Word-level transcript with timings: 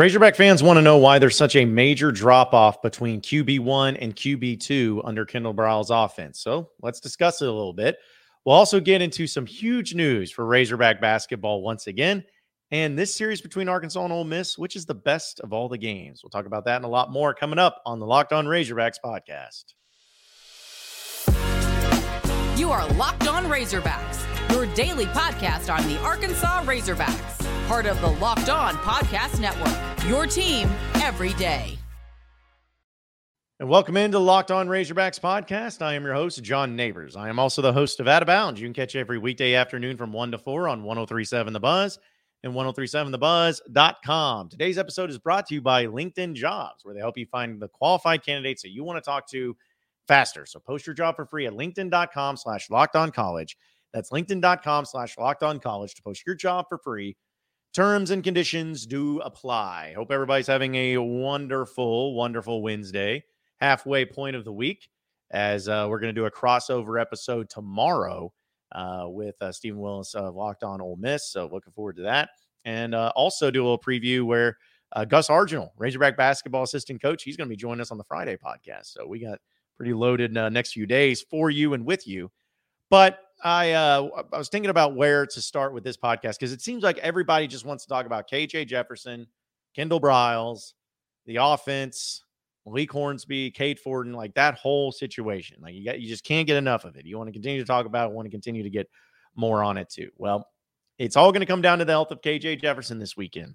Razorback 0.00 0.34
fans 0.34 0.62
want 0.62 0.78
to 0.78 0.82
know 0.82 0.96
why 0.96 1.18
there's 1.18 1.36
such 1.36 1.56
a 1.56 1.66
major 1.66 2.10
drop 2.10 2.54
off 2.54 2.80
between 2.80 3.20
QB1 3.20 3.98
and 4.00 4.16
QB2 4.16 5.02
under 5.04 5.26
Kendall 5.26 5.52
Briles's 5.52 5.90
offense. 5.90 6.40
So 6.40 6.70
let's 6.80 7.00
discuss 7.00 7.42
it 7.42 7.48
a 7.48 7.52
little 7.52 7.74
bit. 7.74 7.98
We'll 8.46 8.56
also 8.56 8.80
get 8.80 9.02
into 9.02 9.26
some 9.26 9.44
huge 9.44 9.94
news 9.94 10.30
for 10.30 10.46
Razorback 10.46 11.02
basketball 11.02 11.60
once 11.60 11.86
again, 11.86 12.24
and 12.70 12.98
this 12.98 13.14
series 13.14 13.42
between 13.42 13.68
Arkansas 13.68 14.02
and 14.02 14.10
Ole 14.10 14.24
Miss, 14.24 14.56
which 14.56 14.74
is 14.74 14.86
the 14.86 14.94
best 14.94 15.38
of 15.40 15.52
all 15.52 15.68
the 15.68 15.76
games. 15.76 16.22
We'll 16.22 16.30
talk 16.30 16.46
about 16.46 16.64
that 16.64 16.76
and 16.76 16.86
a 16.86 16.88
lot 16.88 17.12
more 17.12 17.34
coming 17.34 17.58
up 17.58 17.82
on 17.84 17.98
the 17.98 18.06
Locked 18.06 18.32
On 18.32 18.46
Razorbacks 18.46 18.96
podcast. 19.04 19.74
You 22.58 22.70
are 22.70 22.88
Locked 22.94 23.28
On 23.28 23.44
Razorbacks, 23.44 24.50
your 24.50 24.64
daily 24.74 25.04
podcast 25.04 25.70
on 25.70 25.86
the 25.86 25.98
Arkansas 25.98 26.62
Razorbacks, 26.64 27.39
part 27.70 27.86
of 27.86 28.00
the 28.00 28.08
Locked 28.08 28.48
On 28.48 28.74
Podcast 28.78 29.38
Network. 29.38 30.08
Your 30.08 30.26
team 30.26 30.68
every 30.96 31.32
day. 31.34 31.78
And 33.60 33.68
welcome 33.68 33.96
into 33.96 34.18
Locked 34.18 34.50
On 34.50 34.66
Razorbacks 34.66 35.20
podcast. 35.20 35.80
I 35.80 35.94
am 35.94 36.02
your 36.02 36.14
host, 36.14 36.42
John 36.42 36.74
Neighbors. 36.74 37.14
I 37.14 37.28
am 37.28 37.38
also 37.38 37.62
the 37.62 37.72
host 37.72 38.00
of 38.00 38.08
Out 38.08 38.22
of 38.22 38.26
Bounds. 38.26 38.60
You 38.60 38.66
can 38.66 38.74
catch 38.74 38.96
every 38.96 39.18
weekday 39.18 39.54
afternoon 39.54 39.96
from 39.96 40.12
1 40.12 40.32
to 40.32 40.38
4 40.38 40.66
on 40.66 40.82
1037 40.82 41.52
The 41.52 41.60
Buzz 41.60 42.00
and 42.42 42.52
1037thebuzz.com. 42.54 44.48
Today's 44.48 44.76
episode 44.76 45.08
is 45.08 45.18
brought 45.18 45.46
to 45.46 45.54
you 45.54 45.60
by 45.60 45.86
LinkedIn 45.86 46.34
Jobs, 46.34 46.84
where 46.84 46.92
they 46.92 47.00
help 47.00 47.16
you 47.16 47.26
find 47.26 47.62
the 47.62 47.68
qualified 47.68 48.24
candidates 48.24 48.62
that 48.62 48.72
you 48.72 48.82
want 48.82 48.96
to 48.96 49.08
talk 49.08 49.28
to 49.28 49.56
faster. 50.08 50.44
So 50.44 50.58
post 50.58 50.88
your 50.88 50.94
job 50.94 51.14
for 51.14 51.24
free 51.24 51.46
at 51.46 51.52
linkedin.com 51.52 52.36
slash 52.36 52.68
locked 52.68 52.96
on 52.96 53.12
college. 53.12 53.56
That's 53.94 54.10
linkedin.com 54.10 54.86
slash 54.86 55.16
locked 55.16 55.44
on 55.44 55.60
college 55.60 55.94
to 55.94 56.02
post 56.02 56.24
your 56.26 56.34
job 56.34 56.66
for 56.68 56.76
free. 56.78 57.16
Terms 57.72 58.10
and 58.10 58.24
conditions 58.24 58.84
do 58.84 59.20
apply. 59.20 59.92
Hope 59.96 60.10
everybody's 60.10 60.48
having 60.48 60.74
a 60.74 60.96
wonderful, 60.96 62.14
wonderful 62.14 62.62
Wednesday, 62.62 63.22
halfway 63.60 64.04
point 64.04 64.34
of 64.34 64.44
the 64.44 64.52
week, 64.52 64.88
as 65.30 65.68
uh, 65.68 65.86
we're 65.88 66.00
going 66.00 66.12
to 66.12 66.20
do 66.20 66.26
a 66.26 66.30
crossover 66.32 67.00
episode 67.00 67.48
tomorrow 67.48 68.32
uh, 68.72 69.04
with 69.06 69.36
uh, 69.40 69.52
Stephen 69.52 69.78
Willis 69.78 70.14
of 70.14 70.34
Locked 70.34 70.64
On 70.64 70.80
Ole 70.80 70.96
Miss. 70.96 71.30
So 71.30 71.48
looking 71.52 71.72
forward 71.72 71.94
to 71.96 72.02
that. 72.02 72.30
And 72.64 72.92
uh, 72.92 73.12
also 73.14 73.52
do 73.52 73.62
a 73.62 73.64
little 73.64 73.78
preview 73.78 74.24
where 74.24 74.58
uh, 74.92 75.04
Gus 75.04 75.30
Argenal, 75.30 75.72
Razorback 75.78 76.16
basketball 76.16 76.64
assistant 76.64 77.00
coach, 77.00 77.22
he's 77.22 77.36
going 77.36 77.48
to 77.48 77.52
be 77.52 77.56
joining 77.56 77.80
us 77.80 77.92
on 77.92 77.98
the 77.98 78.04
Friday 78.04 78.36
podcast. 78.36 78.86
So 78.86 79.06
we 79.06 79.20
got 79.20 79.38
pretty 79.76 79.92
loaded 79.92 80.36
uh, 80.36 80.48
next 80.48 80.72
few 80.72 80.86
days 80.86 81.22
for 81.22 81.50
you 81.50 81.74
and 81.74 81.86
with 81.86 82.08
you. 82.08 82.32
But 82.90 83.20
I 83.42 83.72
uh, 83.72 84.08
I 84.32 84.38
was 84.38 84.48
thinking 84.48 84.70
about 84.70 84.94
where 84.94 85.26
to 85.26 85.40
start 85.40 85.72
with 85.72 85.84
this 85.84 85.96
podcast 85.96 86.38
because 86.38 86.52
it 86.52 86.60
seems 86.60 86.82
like 86.82 86.98
everybody 86.98 87.46
just 87.46 87.64
wants 87.64 87.84
to 87.84 87.88
talk 87.88 88.06
about 88.06 88.28
KJ 88.28 88.66
Jefferson, 88.66 89.26
Kendall 89.74 90.00
Briles, 90.00 90.74
the 91.26 91.36
offense, 91.36 92.24
Malik 92.66 92.90
Hornsby, 92.92 93.50
Cade 93.50 93.78
Fortin, 93.78 94.12
like 94.12 94.34
that 94.34 94.54
whole 94.54 94.92
situation. 94.92 95.58
Like 95.60 95.74
you 95.74 95.84
got 95.84 96.00
you 96.00 96.08
just 96.08 96.24
can't 96.24 96.46
get 96.46 96.56
enough 96.56 96.84
of 96.84 96.96
it. 96.96 97.06
You 97.06 97.16
want 97.16 97.28
to 97.28 97.32
continue 97.32 97.60
to 97.60 97.66
talk 97.66 97.86
about 97.86 98.10
it, 98.10 98.14
want 98.14 98.26
to 98.26 98.30
continue 98.30 98.62
to 98.62 98.70
get 98.70 98.88
more 99.34 99.62
on 99.62 99.78
it 99.78 99.88
too. 99.88 100.10
Well, 100.16 100.46
it's 100.98 101.16
all 101.16 101.32
going 101.32 101.40
to 101.40 101.46
come 101.46 101.62
down 101.62 101.78
to 101.78 101.84
the 101.84 101.92
health 101.92 102.10
of 102.10 102.20
KJ 102.20 102.60
Jefferson 102.60 102.98
this 102.98 103.16
weekend. 103.16 103.54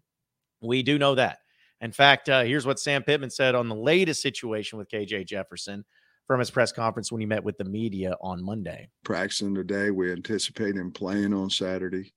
We 0.61 0.81
do 0.81 0.97
know 0.97 1.15
that. 1.15 1.39
In 1.81 1.91
fact, 1.91 2.29
uh, 2.29 2.43
here's 2.43 2.65
what 2.65 2.79
Sam 2.79 3.03
Pittman 3.03 3.29
said 3.29 3.53
on 3.53 3.69
the 3.69 3.75
latest 3.75 4.21
situation 4.21 4.79
with 4.79 4.89
KJ 4.89 5.27
Jefferson 5.27 5.85
from 6.27 6.39
his 6.39 6.51
press 6.51 6.71
conference 6.71 7.11
when 7.11 7.21
he 7.21 7.27
met 7.27 7.43
with 7.43 7.57
the 7.57 7.65
media 7.65 8.15
on 8.21 8.43
Monday. 8.43 8.89
Practicing 9.03 9.53
today, 9.53 9.91
we 9.91 10.11
anticipate 10.11 10.75
him 10.75 10.91
playing 10.91 11.33
on 11.33 11.49
Saturday. 11.49 12.13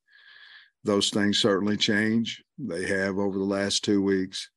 Those 0.84 1.10
things 1.10 1.38
certainly 1.38 1.76
change. 1.76 2.42
They 2.58 2.86
have 2.86 3.18
over 3.18 3.38
the 3.38 3.44
last 3.44 3.84
two 3.84 4.02
weeks, 4.02 4.48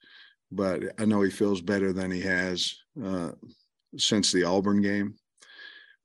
but 0.52 0.81
I 0.99 1.05
know 1.05 1.22
he 1.22 1.31
feels 1.31 1.61
better 1.61 1.91
than 1.91 2.11
he 2.11 2.22
has 2.22 2.73
uh, 3.03 3.31
since 3.97 4.31
the 4.31 4.44
Auburn 4.44 4.81
game. 4.81 5.16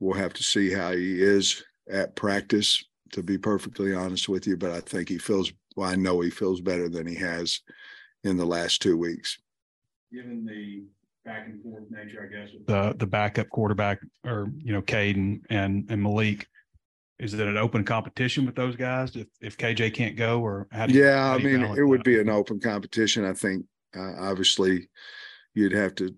We'll 0.01 0.19
have 0.19 0.35
to 0.35 0.43
see 0.43 0.73
how 0.73 0.93
he 0.93 1.23
is 1.23 1.63
at 1.91 2.17
practice, 2.17 2.85
to 3.13 3.23
be 3.23 3.39
perfectly 3.39 3.95
honest 3.95 4.29
with 4.29 4.47
you. 4.47 4.57
But 4.57 4.73
I 4.73 4.81
think 4.81 5.09
he 5.09 5.19
feels, 5.19 5.53
well, 5.77 5.89
I 5.89 5.97
know 5.97 6.21
he 6.21 6.31
feels 6.31 6.61
better 6.61 6.89
than 6.89 7.07
he 7.07 7.15
has 7.15 7.61
in 8.25 8.37
the 8.37 8.45
last 8.45 8.83
two 8.83 8.97
weeks. 8.97 9.39
Given 10.13 10.45
the 10.45 10.85
back 11.27 11.47
and 11.47 11.63
forth 11.63 11.85
nature, 11.91 12.23
I 12.23 12.35
guess. 12.35 12.51
The 12.67 12.97
the 12.97 13.07
backup 13.07 13.51
quarterback 13.51 14.01
or 14.25 14.51
you 14.57 14.73
know 14.73 14.81
Caden 14.81 15.43
and 15.51 15.85
and 15.91 16.03
Malik. 16.03 16.47
Is 17.19 17.33
it 17.33 17.41
an 17.41 17.57
open 17.57 17.83
competition 17.83 18.45
with 18.45 18.55
those 18.55 18.77
guys 18.77 19.17
if, 19.17 19.27
if 19.41 19.57
KJ 19.57 19.95
can't 19.95 20.17
go 20.17 20.43
or 20.43 20.69
how 20.71 20.85
do 20.85 20.93
you, 20.93 21.03
yeah, 21.03 21.31
I 21.31 21.39
mean 21.39 21.63
it 21.63 21.83
would 21.83 22.05
be 22.05 22.21
an 22.21 22.29
open 22.29 22.61
competition. 22.61 23.25
I 23.25 23.33
think 23.33 23.65
uh, 23.97 24.13
obviously 24.19 24.89
you'd 25.55 25.73
have 25.73 25.95
to 25.97 26.15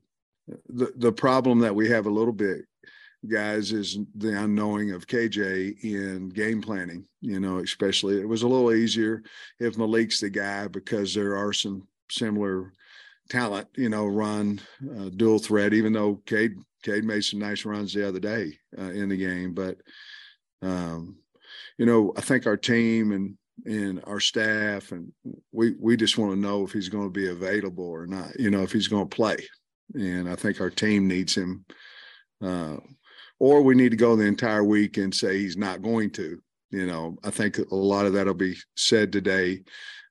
the 0.69 0.93
the 0.97 1.13
problem 1.13 1.61
that 1.61 1.75
we 1.75 1.89
have 1.89 2.07
a 2.07 2.11
little 2.11 2.33
bit 2.33 2.63
guys 3.31 3.73
is 3.73 3.99
the 4.17 4.41
unknowing 4.43 4.93
of 4.93 5.07
KJ 5.07 5.83
in 5.83 6.29
game 6.29 6.61
planning, 6.61 7.05
you 7.21 7.41
know, 7.41 7.59
especially 7.59 8.21
it 8.21 8.29
was 8.29 8.43
a 8.43 8.49
little 8.49 8.73
easier 8.73 9.23
if 9.59 9.77
Malik's 9.77 10.21
the 10.21 10.31
guy 10.31 10.69
because 10.69 11.15
there 11.15 11.37
are 11.37 11.53
some 11.53 11.87
similar 12.11 12.73
talent, 13.29 13.69
you 13.77 13.89
know, 13.89 14.07
run 14.07 14.61
uh, 14.97 15.11
dual 15.17 15.39
threat, 15.39 15.73
even 15.73 15.93
though 15.93 16.21
Cade, 16.27 16.57
Cade 16.83 17.05
made 17.05 17.25
some 17.25 17.41
nice 17.41 17.65
runs 17.65 17.93
the 17.93 18.07
other 18.07 18.21
day 18.21 18.59
uh, 18.79 18.91
in 18.91 19.09
the 19.09 19.17
game. 19.17 19.55
But, 19.55 19.79
um, 20.63 21.17
you 21.77 21.87
know, 21.87 22.13
I 22.17 22.21
think 22.21 22.47
our 22.47 22.57
team 22.57 23.13
and, 23.13 23.37
and 23.65 24.03
our 24.07 24.21
staff 24.21 24.93
and 24.93 25.13
we, 25.53 25.75
we 25.81 25.97
just 25.97 26.17
want 26.17 26.33
to 26.33 26.39
know 26.39 26.65
if 26.65 26.73
he's 26.73 26.89
going 26.89 27.07
to 27.07 27.21
be 27.21 27.29
available 27.29 27.89
or 27.89 28.07
not, 28.07 28.39
you 28.39 28.51
know, 28.51 28.63
if 28.63 28.73
he's 28.73 28.89
going 28.89 29.09
to 29.09 29.17
play. 29.17 29.37
And 29.95 30.29
I 30.29 30.37
think 30.37 30.61
our 30.61 30.71
team 30.71 31.09
needs 31.09 31.37
him. 31.37 31.65
Uh, 32.43 32.77
or 33.41 33.63
we 33.63 33.75
need 33.75 33.91
to 33.91 33.97
go 33.97 34.17
the 34.17 34.25
entire 34.25 34.65
week 34.65 34.97
and 34.97 35.15
say 35.15 35.39
he's 35.39 35.57
not 35.57 35.83
going 35.83 36.11
to. 36.11 36.41
You 36.71 36.87
know, 36.87 37.17
I 37.25 37.31
think 37.31 37.59
a 37.59 37.75
lot 37.75 38.07
of 38.07 38.13
that'll 38.13 38.35
be 38.35 38.57
said 38.77 39.13
today. 39.13 39.63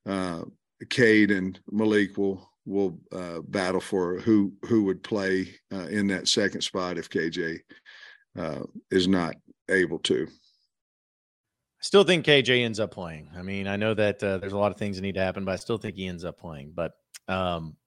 Uh, 0.06 0.44
Cade 0.90 1.32
and 1.32 1.60
Malik 1.70 2.18
will 2.18 2.50
will 2.68 3.00
uh, 3.14 3.40
battle 3.48 3.80
for 3.80 4.20
who 4.20 4.54
who 4.66 4.84
would 4.84 5.02
play 5.02 5.48
uh, 5.74 5.88
in 5.88 6.06
that 6.08 6.28
second 6.28 6.62
spot 6.62 6.98
if 6.98 7.10
KJ 7.10 7.60
uh, 8.38 8.64
is 8.92 9.08
not 9.08 9.36
able 9.70 10.00
to. 10.00 10.28
I 10.28 11.84
still 11.84 12.04
think 12.04 12.26
KJ 12.26 12.64
ends 12.66 12.80
up 12.80 12.92
playing. 12.92 13.30
I 13.36 13.42
mean, 13.42 13.68
I 13.68 13.78
know 13.78 13.94
that 13.94 14.22
uh, 14.22 14.38
there's 14.40 14.54
a 14.54 14.58
lot 14.58 14.72
of 14.72 14.78
things 14.78 14.98
that 14.98 15.04
need 15.04 15.16
to 15.16 15.22
happen, 15.22 15.46
but 15.46 15.54
I 15.54 15.56
still 15.56 15.78
think 15.78 15.96
he 15.96 16.08
ends 16.08 16.26
up 16.26 16.38
playing. 16.38 16.74
But 16.76 16.94
um, 17.28 17.78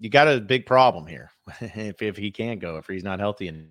you 0.00 0.10
got 0.10 0.28
a 0.28 0.40
big 0.40 0.66
problem 0.66 1.06
here 1.06 1.30
if 1.60 2.02
if 2.02 2.16
he 2.16 2.30
can't 2.30 2.60
go 2.60 2.76
if 2.78 2.86
he's 2.86 3.04
not 3.04 3.20
healthy, 3.20 3.48
and 3.48 3.70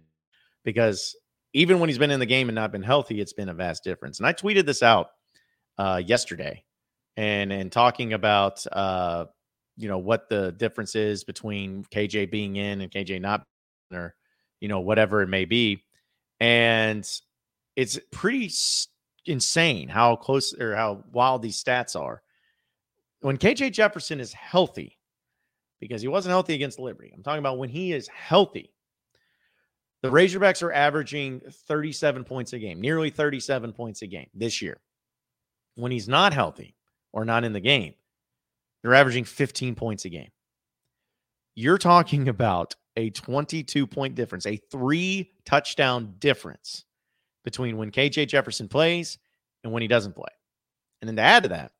because 0.64 1.16
even 1.54 1.80
when 1.80 1.90
he's 1.90 2.00
been 2.00 2.12
in 2.12 2.22
the 2.22 2.26
game 2.26 2.48
and 2.50 2.56
not 2.56 2.72
been 2.72 2.84
healthy, 2.84 3.20
it's 3.20 3.34
been 3.34 3.50
a 3.50 3.54
vast 3.54 3.84
difference. 3.84 4.20
And 4.20 4.28
I 4.28 4.34
tweeted 4.34 4.66
this 4.66 4.82
out 4.82 5.10
uh, 5.78 6.02
yesterday, 6.06 6.64
and 7.18 7.52
and 7.52 7.70
talking 7.70 8.14
about 8.14 8.66
uh, 8.72 9.26
you 9.78 9.88
know 9.88 9.98
what 9.98 10.30
the 10.30 10.52
difference 10.54 10.96
is 10.96 11.24
between 11.24 11.84
KJ 11.86 12.32
being 12.32 12.56
in 12.56 12.82
and 12.82 12.92
KJ 12.92 13.22
not 13.22 13.44
or 13.92 14.16
you 14.60 14.68
know 14.68 14.80
whatever 14.82 15.22
it 15.22 15.28
may 15.28 15.46
be. 15.46 15.84
And 16.40 17.10
it's 17.76 18.00
pretty 18.12 18.52
insane 19.26 19.88
how 19.88 20.16
close 20.16 20.54
or 20.54 20.76
how 20.76 21.04
wild 21.12 21.42
these 21.42 21.62
stats 21.64 22.00
are. 22.00 22.22
When 23.22 23.38
KJ 23.38 23.72
Jefferson 23.72 24.20
is 24.20 24.34
healthy 24.34 24.98
because 25.80 26.02
he 26.02 26.08
wasn't 26.08 26.32
healthy 26.32 26.54
against 26.54 26.80
Liberty 26.80 27.12
I'm 27.14 27.24
talking 27.24 27.40
about 27.40 27.58
when 27.58 27.70
he 27.70 27.94
is 27.94 28.08
healthy 28.08 28.74
the 30.04 30.10
Razorbacks 30.10 30.62
are 30.62 30.74
averaging 30.74 31.42
37 31.50 32.26
points 32.26 32.52
a 32.54 32.60
game 32.60 32.80
nearly 32.80 33.10
37 33.10 33.72
points 33.72 34.02
a 34.02 34.08
game 34.08 34.28
this 34.34 34.62
year. 34.62 34.80
When 35.76 35.92
he's 35.92 36.10
not 36.10 36.34
healthy 36.34 36.76
or 37.14 37.26
not 37.26 37.46
in 37.46 37.54
the 37.54 37.60
game 37.62 37.96
they're 38.84 38.94
averaging 38.94 39.24
15 39.24 39.76
points 39.76 40.06
a 40.06 40.10
game. 40.10 40.30
You're 41.56 41.78
talking 41.78 42.28
about 42.28 42.76
a 42.98 43.10
22 43.12 43.88
point 43.88 44.16
difference, 44.16 44.46
a 44.46 44.58
three 44.72 45.32
touchdown 45.46 46.16
difference 46.20 46.86
between 47.44 47.78
when 47.78 47.92
KJ 47.92 48.28
Jefferson 48.28 48.68
plays 48.68 49.18
and 49.64 49.72
when 49.72 49.82
he 49.82 49.88
doesn't 49.88 50.16
play. 50.16 50.30
And 51.02 51.08
then 51.08 51.16
to 51.16 51.22
add 51.22 51.44
to 51.44 51.50
that, 51.50 51.72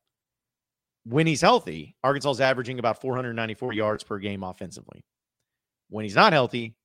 when 1.04 1.26
he's 1.26 1.40
healthy, 1.40 1.96
Arkansas 2.02 2.30
is 2.30 2.40
averaging 2.40 2.78
about 2.78 3.00
494 3.00 3.72
yards 3.74 4.02
per 4.02 4.18
game 4.18 4.42
offensively. 4.42 5.04
When 5.90 6.04
he's 6.04 6.14
not 6.14 6.32
healthy, 6.32 6.76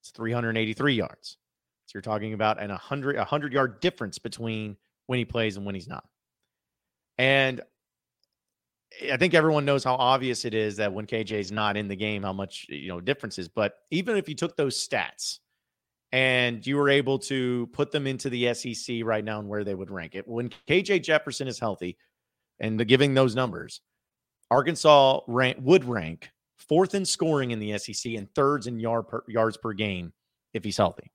it's 0.00 0.10
383 0.10 0.94
yards. 0.94 1.38
So 1.86 1.92
you're 1.94 2.02
talking 2.02 2.34
about 2.34 2.60
an 2.60 2.70
100 2.70 3.16
100 3.16 3.52
yard 3.52 3.80
difference 3.80 4.18
between 4.18 4.76
when 5.06 5.18
he 5.18 5.24
plays 5.24 5.56
and 5.56 5.64
when 5.64 5.74
he's 5.74 5.88
not. 5.88 6.04
And 7.16 7.60
I 9.10 9.16
think 9.16 9.34
everyone 9.34 9.64
knows 9.64 9.84
how 9.84 9.94
obvious 9.94 10.44
it 10.44 10.54
is 10.54 10.76
that 10.76 10.92
when 10.92 11.06
KJ 11.06 11.32
is 11.32 11.52
not 11.52 11.76
in 11.76 11.88
the 11.88 11.96
game, 11.96 12.22
how 12.22 12.32
much 12.32 12.66
you 12.68 12.88
know 12.88 13.00
differences. 13.00 13.48
But 13.48 13.74
even 13.90 14.16
if 14.16 14.28
you 14.28 14.34
took 14.34 14.56
those 14.56 14.76
stats 14.76 15.38
and 16.12 16.66
you 16.66 16.76
were 16.76 16.88
able 16.88 17.18
to 17.20 17.68
put 17.72 17.92
them 17.92 18.06
into 18.06 18.30
the 18.30 18.54
SEC 18.54 19.04
right 19.04 19.24
now 19.24 19.40
and 19.40 19.48
where 19.48 19.64
they 19.64 19.74
would 19.74 19.90
rank 19.90 20.14
it, 20.14 20.26
when 20.26 20.50
KJ 20.68 21.02
Jefferson 21.02 21.48
is 21.48 21.58
healthy 21.58 21.98
and 22.60 22.80
the, 22.80 22.84
giving 22.84 23.14
those 23.14 23.34
numbers, 23.34 23.80
Arkansas 24.50 25.20
rank, 25.26 25.58
would 25.60 25.84
rank 25.84 26.30
fourth 26.56 26.94
in 26.94 27.04
scoring 27.04 27.50
in 27.50 27.58
the 27.58 27.76
SEC 27.78 28.14
and 28.14 28.32
thirds 28.34 28.66
in 28.66 28.80
yard 28.80 29.06
per, 29.08 29.22
yards 29.28 29.56
per 29.56 29.72
game 29.72 30.12
if 30.54 30.64
he's 30.64 30.76
healthy. 30.76 31.12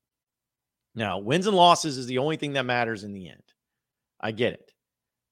Now, 0.96 1.18
wins 1.18 1.48
and 1.48 1.56
losses 1.56 1.98
is 1.98 2.06
the 2.06 2.20
only 2.20 2.38
thing 2.38 2.54
that 2.54 2.66
matters 2.66 3.04
in 3.04 3.14
the 3.14 3.30
end. 3.30 3.42
I 4.22 4.32
get 4.32 4.54
it. 4.54 4.72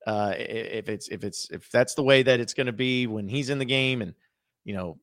Uh, 0.05 0.33
if 0.37 0.89
it's 0.89 1.07
if 1.09 1.23
it's 1.23 1.49
if 1.51 1.69
that's 1.69 1.93
the 1.93 2.03
way 2.03 2.23
that 2.23 2.39
it's 2.39 2.53
going 2.53 2.67
to 2.67 2.73
be 2.73 3.05
when 3.07 3.27
he's 3.27 3.49
in 3.49 3.59
the 3.59 3.65
game, 3.65 4.01
and 4.01 4.15
you 4.63 4.73
know, 4.73 4.97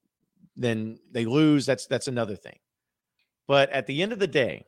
then 0.56 0.98
they 1.12 1.24
lose. 1.24 1.66
That's 1.66 1.86
that's 1.86 2.08
another 2.08 2.36
thing. 2.36 2.58
But 3.46 3.70
at 3.70 3.86
the 3.86 4.02
end 4.02 4.12
of 4.12 4.18
the 4.18 4.26
day, 4.26 4.66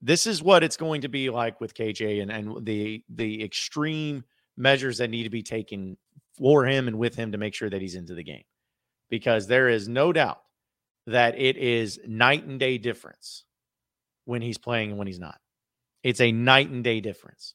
this 0.00 0.26
is 0.26 0.42
what 0.42 0.64
it's 0.64 0.76
going 0.76 1.02
to 1.02 1.08
be 1.08 1.30
like 1.30 1.60
with 1.60 1.74
KJ 1.74 2.22
and 2.22 2.32
and 2.32 2.64
the 2.64 3.04
the 3.08 3.44
extreme 3.44 4.24
measures 4.56 4.98
that 4.98 5.10
need 5.10 5.24
to 5.24 5.30
be 5.30 5.42
taken 5.42 5.96
for 6.38 6.66
him 6.66 6.88
and 6.88 6.98
with 6.98 7.14
him 7.14 7.32
to 7.32 7.38
make 7.38 7.54
sure 7.54 7.68
that 7.68 7.82
he's 7.82 7.94
into 7.94 8.14
the 8.14 8.24
game, 8.24 8.44
because 9.10 9.46
there 9.46 9.68
is 9.68 9.88
no 9.88 10.12
doubt 10.12 10.40
that 11.06 11.38
it 11.38 11.56
is 11.56 12.00
night 12.06 12.44
and 12.44 12.58
day 12.58 12.78
difference 12.78 13.44
when 14.24 14.40
he's 14.40 14.58
playing 14.58 14.90
and 14.90 14.98
when 14.98 15.06
he's 15.06 15.18
not. 15.18 15.38
It's 16.02 16.20
a 16.20 16.32
night 16.32 16.70
and 16.70 16.82
day 16.82 17.00
difference. 17.00 17.54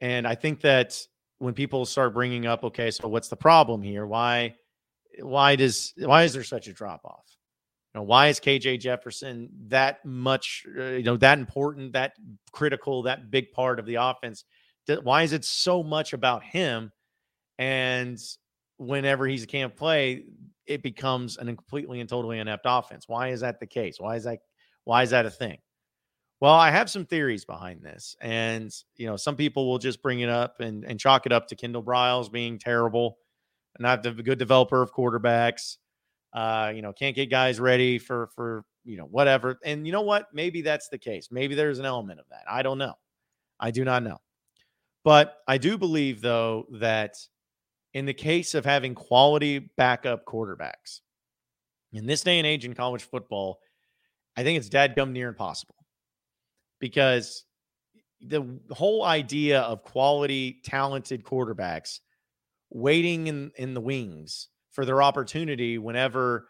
And 0.00 0.26
I 0.26 0.34
think 0.34 0.60
that 0.62 0.98
when 1.38 1.54
people 1.54 1.84
start 1.86 2.14
bringing 2.14 2.46
up, 2.46 2.64
okay, 2.64 2.90
so 2.90 3.08
what's 3.08 3.28
the 3.28 3.36
problem 3.36 3.82
here? 3.82 4.06
Why, 4.06 4.54
why 5.20 5.56
does, 5.56 5.92
why 5.98 6.24
is 6.24 6.32
there 6.32 6.44
such 6.44 6.68
a 6.68 6.72
drop 6.72 7.00
off? 7.04 7.24
You 7.94 8.00
know, 8.00 8.04
why 8.04 8.28
is 8.28 8.40
KJ 8.40 8.80
Jefferson 8.80 9.48
that 9.68 10.04
much, 10.04 10.64
uh, 10.78 10.82
you 10.82 11.02
know, 11.02 11.16
that 11.16 11.38
important, 11.38 11.92
that 11.94 12.12
critical, 12.52 13.02
that 13.04 13.30
big 13.30 13.52
part 13.52 13.78
of 13.78 13.86
the 13.86 13.96
offense? 13.96 14.44
Why 15.02 15.22
is 15.22 15.32
it 15.32 15.44
so 15.44 15.82
much 15.82 16.12
about 16.12 16.44
him? 16.44 16.92
And 17.58 18.18
whenever 18.76 19.26
he 19.26 19.44
can't 19.46 19.74
play, 19.74 20.24
it 20.66 20.82
becomes 20.82 21.38
an 21.38 21.46
completely 21.46 22.00
and 22.00 22.08
totally 22.08 22.38
inept 22.38 22.66
offense. 22.68 23.08
Why 23.08 23.28
is 23.28 23.40
that 23.40 23.60
the 23.60 23.66
case? 23.66 23.96
Why 23.98 24.16
is 24.16 24.24
that? 24.24 24.40
Why 24.84 25.02
is 25.02 25.10
that 25.10 25.26
a 25.26 25.30
thing? 25.30 25.58
Well, 26.40 26.52
I 26.52 26.70
have 26.70 26.90
some 26.90 27.06
theories 27.06 27.44
behind 27.44 27.82
this. 27.82 28.14
And, 28.20 28.70
you 28.96 29.06
know, 29.06 29.16
some 29.16 29.36
people 29.36 29.66
will 29.66 29.78
just 29.78 30.02
bring 30.02 30.20
it 30.20 30.28
up 30.28 30.60
and, 30.60 30.84
and 30.84 31.00
chalk 31.00 31.24
it 31.26 31.32
up 31.32 31.48
to 31.48 31.56
Kendall 31.56 31.82
Briles 31.82 32.30
being 32.30 32.58
terrible, 32.58 33.18
not 33.78 34.02
the 34.02 34.12
good 34.12 34.38
developer 34.38 34.82
of 34.82 34.92
quarterbacks. 34.92 35.78
Uh, 36.34 36.72
you 36.74 36.82
know, 36.82 36.92
can't 36.92 37.16
get 37.16 37.30
guys 37.30 37.58
ready 37.58 37.98
for 37.98 38.28
for 38.34 38.64
you 38.84 38.98
know 38.98 39.06
whatever. 39.06 39.58
And 39.64 39.86
you 39.86 39.92
know 39.92 40.02
what? 40.02 40.26
Maybe 40.34 40.60
that's 40.60 40.88
the 40.88 40.98
case. 40.98 41.28
Maybe 41.30 41.54
there's 41.54 41.78
an 41.78 41.86
element 41.86 42.20
of 42.20 42.26
that. 42.30 42.42
I 42.48 42.62
don't 42.62 42.76
know. 42.76 42.94
I 43.58 43.70
do 43.70 43.84
not 43.84 44.02
know. 44.02 44.18
But 45.02 45.38
I 45.48 45.56
do 45.56 45.78
believe 45.78 46.20
though 46.20 46.66
that 46.72 47.16
in 47.94 48.04
the 48.04 48.12
case 48.12 48.54
of 48.54 48.66
having 48.66 48.94
quality 48.94 49.70
backup 49.78 50.26
quarterbacks 50.26 51.00
in 51.94 52.04
this 52.04 52.20
day 52.20 52.38
and 52.38 52.46
age 52.46 52.66
in 52.66 52.74
college 52.74 53.04
football, 53.04 53.60
I 54.36 54.42
think 54.42 54.58
it's 54.58 54.68
dead 54.68 54.94
gum 54.94 55.14
near 55.14 55.28
impossible 55.28 55.76
because 56.80 57.44
the 58.20 58.58
whole 58.70 59.04
idea 59.04 59.60
of 59.60 59.82
quality, 59.82 60.60
talented 60.64 61.24
quarterbacks 61.24 62.00
waiting 62.70 63.26
in, 63.26 63.50
in 63.56 63.74
the 63.74 63.80
wings 63.80 64.48
for 64.72 64.84
their 64.84 65.02
opportunity 65.02 65.78
whenever 65.78 66.48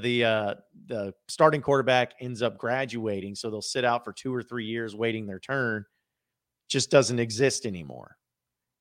the 0.00 0.24
uh, 0.24 0.54
the 0.86 1.14
starting 1.28 1.62
quarterback 1.62 2.12
ends 2.20 2.42
up 2.42 2.58
graduating, 2.58 3.34
so 3.34 3.50
they'll 3.50 3.62
sit 3.62 3.84
out 3.84 4.04
for 4.04 4.12
two 4.12 4.34
or 4.34 4.42
three 4.42 4.66
years 4.66 4.94
waiting 4.94 5.26
their 5.26 5.38
turn, 5.38 5.84
just 6.68 6.90
doesn't 6.90 7.18
exist 7.18 7.64
anymore. 7.64 8.16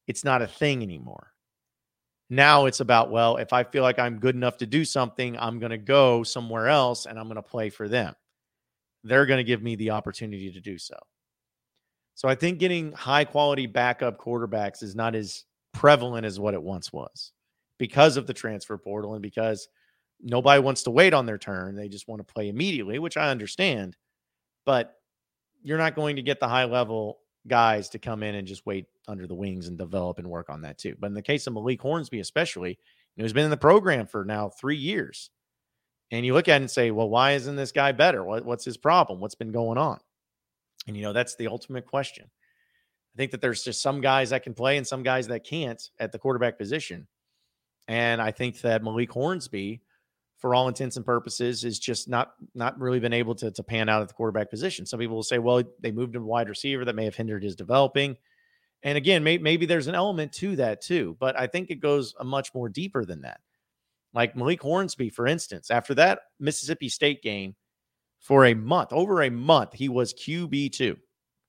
It's 0.07 0.25
not 0.25 0.41
a 0.41 0.47
thing 0.47 0.83
anymore. 0.83 1.31
Now 2.29 2.65
it's 2.65 2.81
about, 2.81 3.09
well, 3.09 3.37
if 3.37 3.53
I 3.53 3.63
feel 3.63 3.83
like 3.83 3.99
I'm 3.99 4.19
good 4.19 4.35
enough 4.35 4.57
to 4.57 4.65
do 4.65 4.83
something, 4.83 5.37
I'm 5.39 5.59
going 5.59 5.69
to 5.69 5.77
go 5.77 6.23
somewhere 6.23 6.67
else 6.67 7.05
and 7.05 7.17
I'm 7.17 7.27
going 7.27 7.37
to 7.37 7.41
play 7.41 7.69
for 7.69 7.87
them 7.87 8.15
they're 9.07 9.25
going 9.25 9.37
to 9.37 9.43
give 9.43 9.63
me 9.63 9.75
the 9.75 9.91
opportunity 9.91 10.51
to 10.51 10.59
do 10.59 10.77
so. 10.77 10.97
So 12.15 12.27
I 12.27 12.35
think 12.35 12.59
getting 12.59 12.91
high 12.93 13.25
quality 13.25 13.67
backup 13.67 14.19
quarterbacks 14.19 14.81
is 14.81 14.95
not 14.95 15.15
as 15.15 15.45
prevalent 15.73 16.25
as 16.25 16.39
what 16.39 16.55
it 16.55 16.61
once 16.61 16.91
was 16.91 17.31
because 17.77 18.17
of 18.17 18.25
the 18.25 18.33
transfer 18.33 18.77
portal 18.77 19.13
and 19.13 19.21
because 19.21 19.67
nobody 20.21 20.59
wants 20.59 20.83
to 20.83 20.91
wait 20.91 21.13
on 21.13 21.25
their 21.25 21.37
turn. 21.37 21.75
They 21.75 21.89
just 21.89 22.07
want 22.07 22.25
to 22.25 22.33
play 22.33 22.49
immediately, 22.49 22.97
which 22.97 23.17
I 23.17 23.29
understand. 23.29 23.95
But 24.65 24.95
you're 25.61 25.77
not 25.77 25.95
going 25.95 26.15
to 26.15 26.21
get 26.21 26.39
the 26.39 26.47
high 26.47 26.65
level 26.65 27.19
guys 27.47 27.89
to 27.89 27.99
come 27.99 28.23
in 28.23 28.35
and 28.35 28.47
just 28.47 28.65
wait 28.65 28.87
under 29.07 29.27
the 29.27 29.35
wings 29.35 29.67
and 29.67 29.77
develop 29.77 30.17
and 30.17 30.27
work 30.27 30.49
on 30.49 30.61
that 30.61 30.77
too. 30.77 30.95
But 30.99 31.07
in 31.07 31.13
the 31.13 31.21
case 31.21 31.47
of 31.47 31.53
Malik 31.53 31.81
Hornsby, 31.81 32.19
especially, 32.19 32.79
he's 33.15 33.33
been 33.33 33.45
in 33.45 33.51
the 33.51 33.57
program 33.57 34.07
for 34.07 34.25
now 34.25 34.49
three 34.49 34.75
years. 34.75 35.29
And 36.11 36.25
you 36.25 36.33
look 36.33 36.47
at 36.47 36.61
it 36.61 36.63
and 36.63 36.71
say, 36.71 36.91
well, 36.91 37.09
why 37.09 37.33
isn't 37.33 37.55
this 37.55 37.71
guy 37.71 37.91
better? 37.91 38.23
What, 38.23 38.45
what's 38.45 38.65
his 38.65 38.77
problem? 38.77 39.19
What's 39.19 39.35
been 39.35 39.51
going 39.51 39.77
on? 39.77 39.99
And, 40.87 40.95
you 40.95 41.03
know, 41.03 41.13
that's 41.13 41.35
the 41.35 41.47
ultimate 41.47 41.85
question. 41.85 42.25
I 43.13 43.17
think 43.17 43.31
that 43.31 43.41
there's 43.41 43.63
just 43.63 43.81
some 43.81 43.99
guys 43.99 44.29
that 44.29 44.43
can 44.43 44.53
play 44.53 44.77
and 44.77 44.87
some 44.87 45.03
guys 45.03 45.27
that 45.27 45.43
can't 45.43 45.81
at 45.99 46.11
the 46.11 46.19
quarterback 46.19 46.57
position. 46.57 47.07
And 47.87 48.21
I 48.21 48.31
think 48.31 48.61
that 48.61 48.83
Malik 48.83 49.11
Hornsby, 49.11 49.81
for 50.37 50.53
all 50.53 50.67
intents 50.67 50.97
and 50.97 51.05
purposes, 51.05 51.63
is 51.63 51.79
just 51.79 52.07
not 52.07 52.33
not 52.53 52.79
really 52.79 52.99
been 52.99 53.13
able 53.13 53.33
to, 53.35 53.49
to 53.49 53.63
pan 53.63 53.89
out 53.89 54.01
at 54.01 54.07
the 54.07 54.13
quarterback 54.13 54.49
position. 54.49 54.85
Some 54.85 54.99
people 54.99 55.15
will 55.15 55.23
say, 55.23 55.39
well, 55.39 55.63
they 55.81 55.91
moved 55.91 56.15
him 56.15 56.25
wide 56.25 56.47
receiver 56.47 56.85
that 56.85 56.95
may 56.95 57.05
have 57.05 57.15
hindered 57.15 57.43
his 57.43 57.55
developing. 57.55 58.17
And 58.83 58.97
again, 58.97 59.23
may, 59.23 59.39
maybe 59.39 59.65
there's 59.65 59.87
an 59.87 59.95
element 59.95 60.31
to 60.33 60.55
that 60.57 60.81
too, 60.81 61.17
but 61.19 61.37
I 61.37 61.47
think 61.47 61.71
it 61.71 61.79
goes 61.79 62.13
a 62.19 62.23
much 62.23 62.53
more 62.53 62.69
deeper 62.69 63.03
than 63.03 63.21
that. 63.21 63.39
Like 64.17 64.35
Malik 64.35 64.63
Hornsby, 64.63 65.11
for 65.11 65.27
instance, 65.27 65.69
after 65.69 65.93
that 65.93 66.21
Mississippi 66.39 66.89
State 66.89 67.21
game, 67.21 67.55
for 68.19 68.45
a 68.47 68.55
month, 68.55 68.91
over 68.91 69.21
a 69.21 69.29
month, 69.29 69.73
he 69.73 69.89
was 69.89 70.11
QB2, 70.15 70.97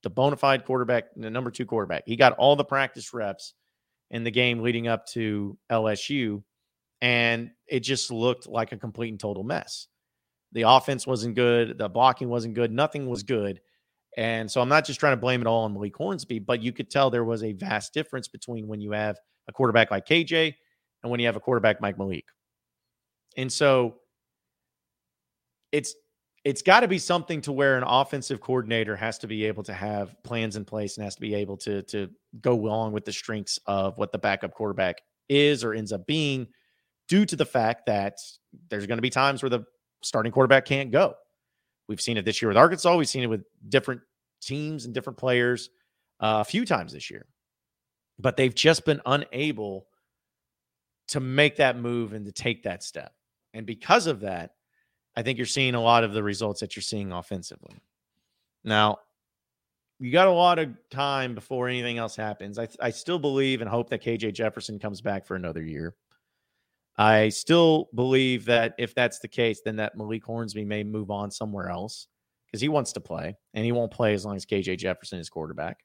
the 0.02 0.10
bona 0.10 0.36
fide 0.36 0.66
quarterback, 0.66 1.04
the 1.16 1.30
number 1.30 1.50
two 1.50 1.64
quarterback. 1.64 2.02
He 2.04 2.14
got 2.14 2.34
all 2.34 2.56
the 2.56 2.64
practice 2.66 3.14
reps 3.14 3.54
in 4.10 4.22
the 4.22 4.30
game 4.30 4.60
leading 4.60 4.86
up 4.86 5.06
to 5.06 5.56
LSU, 5.72 6.42
and 7.00 7.52
it 7.66 7.80
just 7.80 8.10
looked 8.10 8.46
like 8.46 8.72
a 8.72 8.76
complete 8.76 9.08
and 9.08 9.18
total 9.18 9.44
mess. 9.44 9.86
The 10.52 10.68
offense 10.68 11.06
wasn't 11.06 11.36
good, 11.36 11.78
the 11.78 11.88
blocking 11.88 12.28
wasn't 12.28 12.52
good, 12.52 12.70
nothing 12.70 13.08
was 13.08 13.22
good. 13.22 13.62
And 14.18 14.50
so 14.50 14.60
I'm 14.60 14.68
not 14.68 14.84
just 14.84 15.00
trying 15.00 15.14
to 15.14 15.20
blame 15.22 15.40
it 15.40 15.46
all 15.46 15.64
on 15.64 15.72
Malik 15.72 15.96
Hornsby, 15.96 16.40
but 16.40 16.62
you 16.62 16.74
could 16.74 16.90
tell 16.90 17.08
there 17.08 17.24
was 17.24 17.42
a 17.42 17.54
vast 17.54 17.94
difference 17.94 18.28
between 18.28 18.68
when 18.68 18.82
you 18.82 18.92
have 18.92 19.16
a 19.48 19.52
quarterback 19.52 19.90
like 19.90 20.04
KJ 20.06 20.52
and 21.02 21.10
when 21.10 21.18
you 21.18 21.24
have 21.24 21.36
a 21.36 21.40
quarterback 21.40 21.80
like 21.80 21.96
Malik. 21.96 22.26
And 23.38 23.50
so 23.50 23.94
it's 25.72 25.94
it's 26.44 26.62
got 26.62 26.80
to 26.80 26.88
be 26.88 26.98
something 26.98 27.40
to 27.42 27.52
where 27.52 27.76
an 27.76 27.84
offensive 27.84 28.40
coordinator 28.40 28.96
has 28.96 29.18
to 29.18 29.26
be 29.26 29.44
able 29.44 29.62
to 29.64 29.72
have 29.72 30.14
plans 30.24 30.56
in 30.56 30.64
place 30.64 30.96
and 30.96 31.04
has 31.04 31.14
to 31.14 31.20
be 31.20 31.34
able 31.34 31.56
to 31.58 31.82
to 31.84 32.10
go 32.40 32.52
along 32.54 32.92
with 32.92 33.04
the 33.04 33.12
strengths 33.12 33.58
of 33.66 33.96
what 33.96 34.12
the 34.12 34.18
backup 34.18 34.52
quarterback 34.52 35.00
is 35.28 35.62
or 35.62 35.72
ends 35.72 35.92
up 35.92 36.06
being 36.06 36.48
due 37.08 37.24
to 37.24 37.36
the 37.36 37.44
fact 37.46 37.86
that 37.86 38.18
there's 38.70 38.86
going 38.86 38.98
to 38.98 39.02
be 39.02 39.10
times 39.10 39.42
where 39.42 39.50
the 39.50 39.64
starting 40.02 40.32
quarterback 40.32 40.64
can't 40.64 40.90
go. 40.90 41.14
We've 41.88 42.00
seen 42.00 42.16
it 42.16 42.24
this 42.24 42.42
year 42.42 42.48
with 42.48 42.58
Arkansas. 42.58 42.96
We've 42.96 43.08
seen 43.08 43.22
it 43.22 43.30
with 43.30 43.44
different 43.68 44.00
teams 44.42 44.84
and 44.84 44.92
different 44.92 45.18
players 45.18 45.70
uh, 46.20 46.38
a 46.40 46.44
few 46.44 46.64
times 46.64 46.92
this 46.92 47.10
year, 47.10 47.26
but 48.18 48.36
they've 48.36 48.54
just 48.54 48.84
been 48.84 49.00
unable 49.06 49.86
to 51.08 51.20
make 51.20 51.56
that 51.56 51.78
move 51.78 52.12
and 52.12 52.26
to 52.26 52.32
take 52.32 52.64
that 52.64 52.82
step. 52.82 53.12
And 53.58 53.66
because 53.66 54.06
of 54.06 54.20
that, 54.20 54.52
I 55.16 55.22
think 55.22 55.36
you're 55.36 55.46
seeing 55.46 55.74
a 55.74 55.82
lot 55.82 56.04
of 56.04 56.12
the 56.12 56.22
results 56.22 56.60
that 56.60 56.76
you're 56.76 56.82
seeing 56.82 57.10
offensively. 57.12 57.74
Now, 58.62 58.98
you 59.98 60.12
got 60.12 60.28
a 60.28 60.32
lot 60.32 60.60
of 60.60 60.70
time 60.90 61.34
before 61.34 61.68
anything 61.68 61.98
else 61.98 62.14
happens. 62.14 62.56
I, 62.56 62.68
I 62.80 62.90
still 62.90 63.18
believe 63.18 63.60
and 63.60 63.68
hope 63.68 63.90
that 63.90 64.02
KJ 64.02 64.32
Jefferson 64.32 64.78
comes 64.78 65.00
back 65.00 65.26
for 65.26 65.34
another 65.34 65.62
year. 65.62 65.96
I 66.96 67.30
still 67.30 67.88
believe 67.96 68.44
that 68.44 68.74
if 68.78 68.94
that's 68.94 69.18
the 69.18 69.28
case, 69.28 69.60
then 69.64 69.76
that 69.76 69.96
Malik 69.96 70.24
Hornsby 70.24 70.64
may 70.64 70.84
move 70.84 71.10
on 71.10 71.32
somewhere 71.32 71.68
else 71.68 72.06
because 72.46 72.60
he 72.60 72.68
wants 72.68 72.92
to 72.92 73.00
play 73.00 73.36
and 73.54 73.64
he 73.64 73.72
won't 73.72 73.90
play 73.90 74.14
as 74.14 74.24
long 74.24 74.36
as 74.36 74.46
KJ 74.46 74.78
Jefferson 74.78 75.18
is 75.18 75.28
quarterback. 75.28 75.80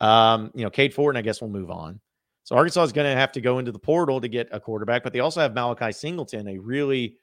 Um, 0.00 0.52
you 0.54 0.62
know, 0.62 0.70
Cade 0.70 0.94
Ford, 0.94 1.16
I 1.16 1.22
guess, 1.22 1.40
will 1.40 1.48
move 1.48 1.72
on. 1.72 2.00
So 2.44 2.56
Arkansas 2.56 2.82
is 2.84 2.92
going 2.92 3.10
to 3.10 3.18
have 3.18 3.32
to 3.32 3.40
go 3.40 3.58
into 3.58 3.72
the 3.72 3.78
portal 3.78 4.20
to 4.20 4.28
get 4.28 4.48
a 4.52 4.60
quarterback, 4.60 5.02
but 5.02 5.12
they 5.12 5.20
also 5.20 5.40
have 5.40 5.54
Malachi 5.54 5.92
Singleton, 5.92 6.46
a 6.46 6.58
really, 6.58 7.16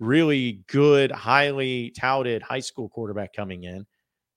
really 0.00 0.64
good, 0.68 1.12
highly 1.12 1.90
touted 1.98 2.42
high 2.42 2.60
school 2.60 2.88
quarterback 2.88 3.32
coming 3.32 3.64
in. 3.64 3.86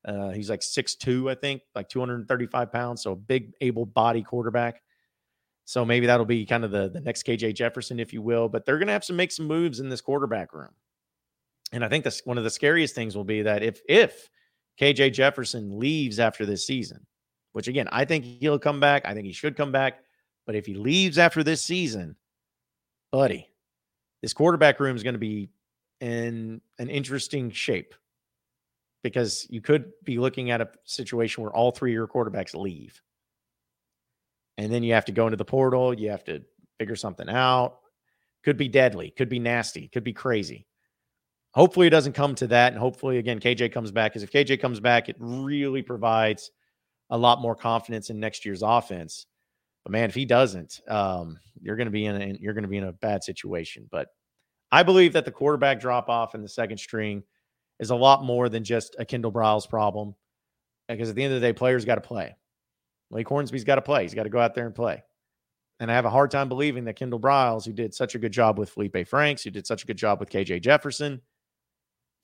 Uh, 0.06 0.30
he's 0.30 0.50
like 0.50 0.62
6'2, 0.62 1.30
I 1.30 1.36
think, 1.36 1.64
like 1.74 1.90
235 1.90 2.72
pounds. 2.72 3.02
So 3.02 3.14
a 3.14 3.16
big, 3.16 3.54
able 3.62 3.86
body 3.86 4.22
quarterback. 4.22 4.82
So 5.66 5.84
maybe 5.84 6.06
that'll 6.06 6.26
be 6.26 6.46
kind 6.46 6.64
of 6.64 6.72
the, 6.72 6.90
the 6.90 7.02
next 7.02 7.26
KJ 7.26 7.56
Jefferson, 7.56 8.00
if 8.00 8.14
you 8.14 8.22
will. 8.22 8.48
But 8.48 8.66
they're 8.66 8.78
going 8.78 8.88
to 8.88 8.94
have 8.94 9.06
to 9.06 9.14
make 9.14 9.32
some 9.32 9.48
moves 9.48 9.80
in 9.80 9.90
this 9.90 10.02
quarterback 10.02 10.54
room. 10.54 10.72
And 11.74 11.84
I 11.84 11.90
think 11.90 12.04
that's 12.04 12.26
one 12.26 12.38
of 12.38 12.46
the 12.46 12.50
scariest 12.50 12.96
things 12.96 13.18
will 13.18 13.26
be 13.26 13.42
that 13.42 13.64
if 13.64 13.82
if 13.90 14.30
KJ 14.80 15.12
Jefferson 15.12 15.78
leaves 15.78 16.20
after 16.20 16.46
this 16.46 16.66
season, 16.66 17.06
which 17.52 17.68
again, 17.68 17.90
I 17.92 18.06
think 18.06 18.24
he'll 18.24 18.60
come 18.60 18.80
back. 18.80 19.06
I 19.06 19.14
think 19.14 19.26
he 19.26 19.34
should 19.34 19.58
come 19.58 19.74
back. 19.74 20.00
But 20.48 20.56
if 20.56 20.66
he 20.66 20.74
leaves 20.74 21.20
after 21.20 21.44
this 21.44 21.62
season, 21.62 22.16
buddy, 23.12 23.48
this 24.24 24.34
quarterback 24.34 24.80
room 24.80 24.96
is 24.96 25.04
going 25.04 25.14
to 25.14 25.20
be 25.20 25.50
in 26.00 26.62
an 26.80 26.90
interesting 26.90 27.52
shape 27.52 27.94
because 29.04 29.46
you 29.50 29.62
could 29.62 29.92
be 30.04 30.18
looking 30.18 30.50
at 30.50 30.62
a 30.62 30.70
situation 30.86 31.44
where 31.44 31.54
all 31.54 31.72
three 31.72 31.92
of 31.92 31.96
your 31.96 32.08
quarterbacks 32.08 32.56
leave. 32.56 33.00
And 34.58 34.74
then 34.74 34.84
you 34.84 34.94
have 34.94 35.06
to 35.06 35.12
go 35.12 35.28
into 35.28 35.38
the 35.38 35.46
portal, 35.46 35.94
you 35.94 36.10
have 36.10 36.24
to 36.24 36.42
figure 36.80 36.96
something 36.96 37.30
out. 37.30 37.80
Could 38.44 38.58
be 38.58 38.70
deadly, 38.70 39.12
could 39.12 39.30
be 39.30 39.40
nasty, 39.40 39.90
could 39.90 40.04
be 40.04 40.14
crazy. 40.14 40.66
Hopefully, 41.52 41.88
it 41.88 41.92
doesn't 41.92 42.14
come 42.14 42.36
to 42.36 42.48
that. 42.48 42.72
And 42.72 42.80
hopefully, 42.80 43.18
again, 43.18 43.40
KJ 43.40 43.72
comes 43.74 43.92
back. 43.92 44.12
Because 44.12 44.24
if 44.24 44.32
KJ 44.32 44.62
comes 44.62 44.80
back, 44.80 45.10
it 45.10 45.16
really 45.20 45.82
provides 45.82 46.52
a 47.10 47.18
lot 47.18 47.42
more 47.42 47.56
confidence 47.56 48.10
in 48.10 48.20
next 48.20 48.46
year's 48.46 48.62
offense. 48.62 49.26
But 49.88 49.94
man, 49.94 50.10
if 50.10 50.16
he 50.16 50.26
doesn't, 50.26 50.82
um, 50.90 51.40
you're 51.62 51.78
going 51.78 51.86
to 51.86 51.92
be 51.92 52.04
in 52.04 52.22
a, 52.22 52.38
you're 52.42 52.54
going 52.54 52.66
to 52.66 52.68
be 52.68 52.76
in 52.76 52.84
a 52.84 52.92
bad 52.92 53.24
situation. 53.24 53.88
But 53.90 54.10
I 54.70 54.84
believe 54.84 55.14
that 55.14 55.24
the 55.24 55.32
quarterback 55.32 55.80
drop 55.80 56.10
off 56.10 56.36
in 56.36 56.42
the 56.42 56.50
second 56.50 56.78
string 56.78 57.24
is 57.80 57.90
a 57.90 57.96
lot 57.96 58.22
more 58.22 58.50
than 58.50 58.66
just 58.66 58.98
a 59.00 59.06
Kendall 59.06 59.32
Briles 59.32 59.66
problem. 59.66 60.14
Because 60.90 61.10
at 61.10 61.16
the 61.16 61.24
end 61.24 61.34
of 61.34 61.40
the 61.40 61.48
day, 61.48 61.54
players 61.54 61.86
got 61.86 61.96
to 61.96 62.02
play. 62.02 62.36
Malik 63.12 63.30
Hornsby's 63.30 63.64
got 63.64 63.76
to 63.76 63.82
play. 63.82 64.02
He's 64.02 64.14
got 64.14 64.24
to 64.24 64.30
go 64.30 64.42
out 64.42 64.56
there 64.56 64.66
and 64.66 64.76
play. 64.76 65.02
And 65.80 65.90
I 65.90 65.94
have 65.96 66.04
a 66.04 66.10
hard 66.10 66.32
time 66.32 66.50
believing 66.50 66.84
that 66.84 66.98
Kendall 66.98 67.22
Briles, 67.22 67.66
who 67.66 67.72
did 67.72 67.94
such 67.94 68.14
a 68.14 68.20
good 68.20 68.34
job 68.34 68.60
with 68.60 68.72
Felipe 68.72 69.08
Franks, 69.08 69.42
who 69.42 69.52
did 69.52 69.66
such 69.66 69.86
a 69.86 69.88
good 69.88 69.98
job 69.98 70.20
with 70.20 70.30
KJ 70.30 70.64
Jefferson, 70.64 71.22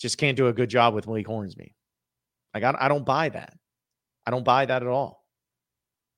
just 0.02 0.18
can't 0.18 0.36
do 0.36 0.48
a 0.48 0.54
good 0.54 0.70
job 0.70 0.94
with 0.94 1.08
Malik 1.08 1.28
Hornsby. 1.28 1.74
Like, 2.54 2.66
I, 2.66 2.76
I 2.78 2.88
don't 2.90 3.06
buy 3.06 3.30
that. 3.30 3.58
I 4.26 4.32
don't 4.32 4.44
buy 4.44 4.66
that 4.66 4.82
at 4.82 4.90
all. 4.90 5.23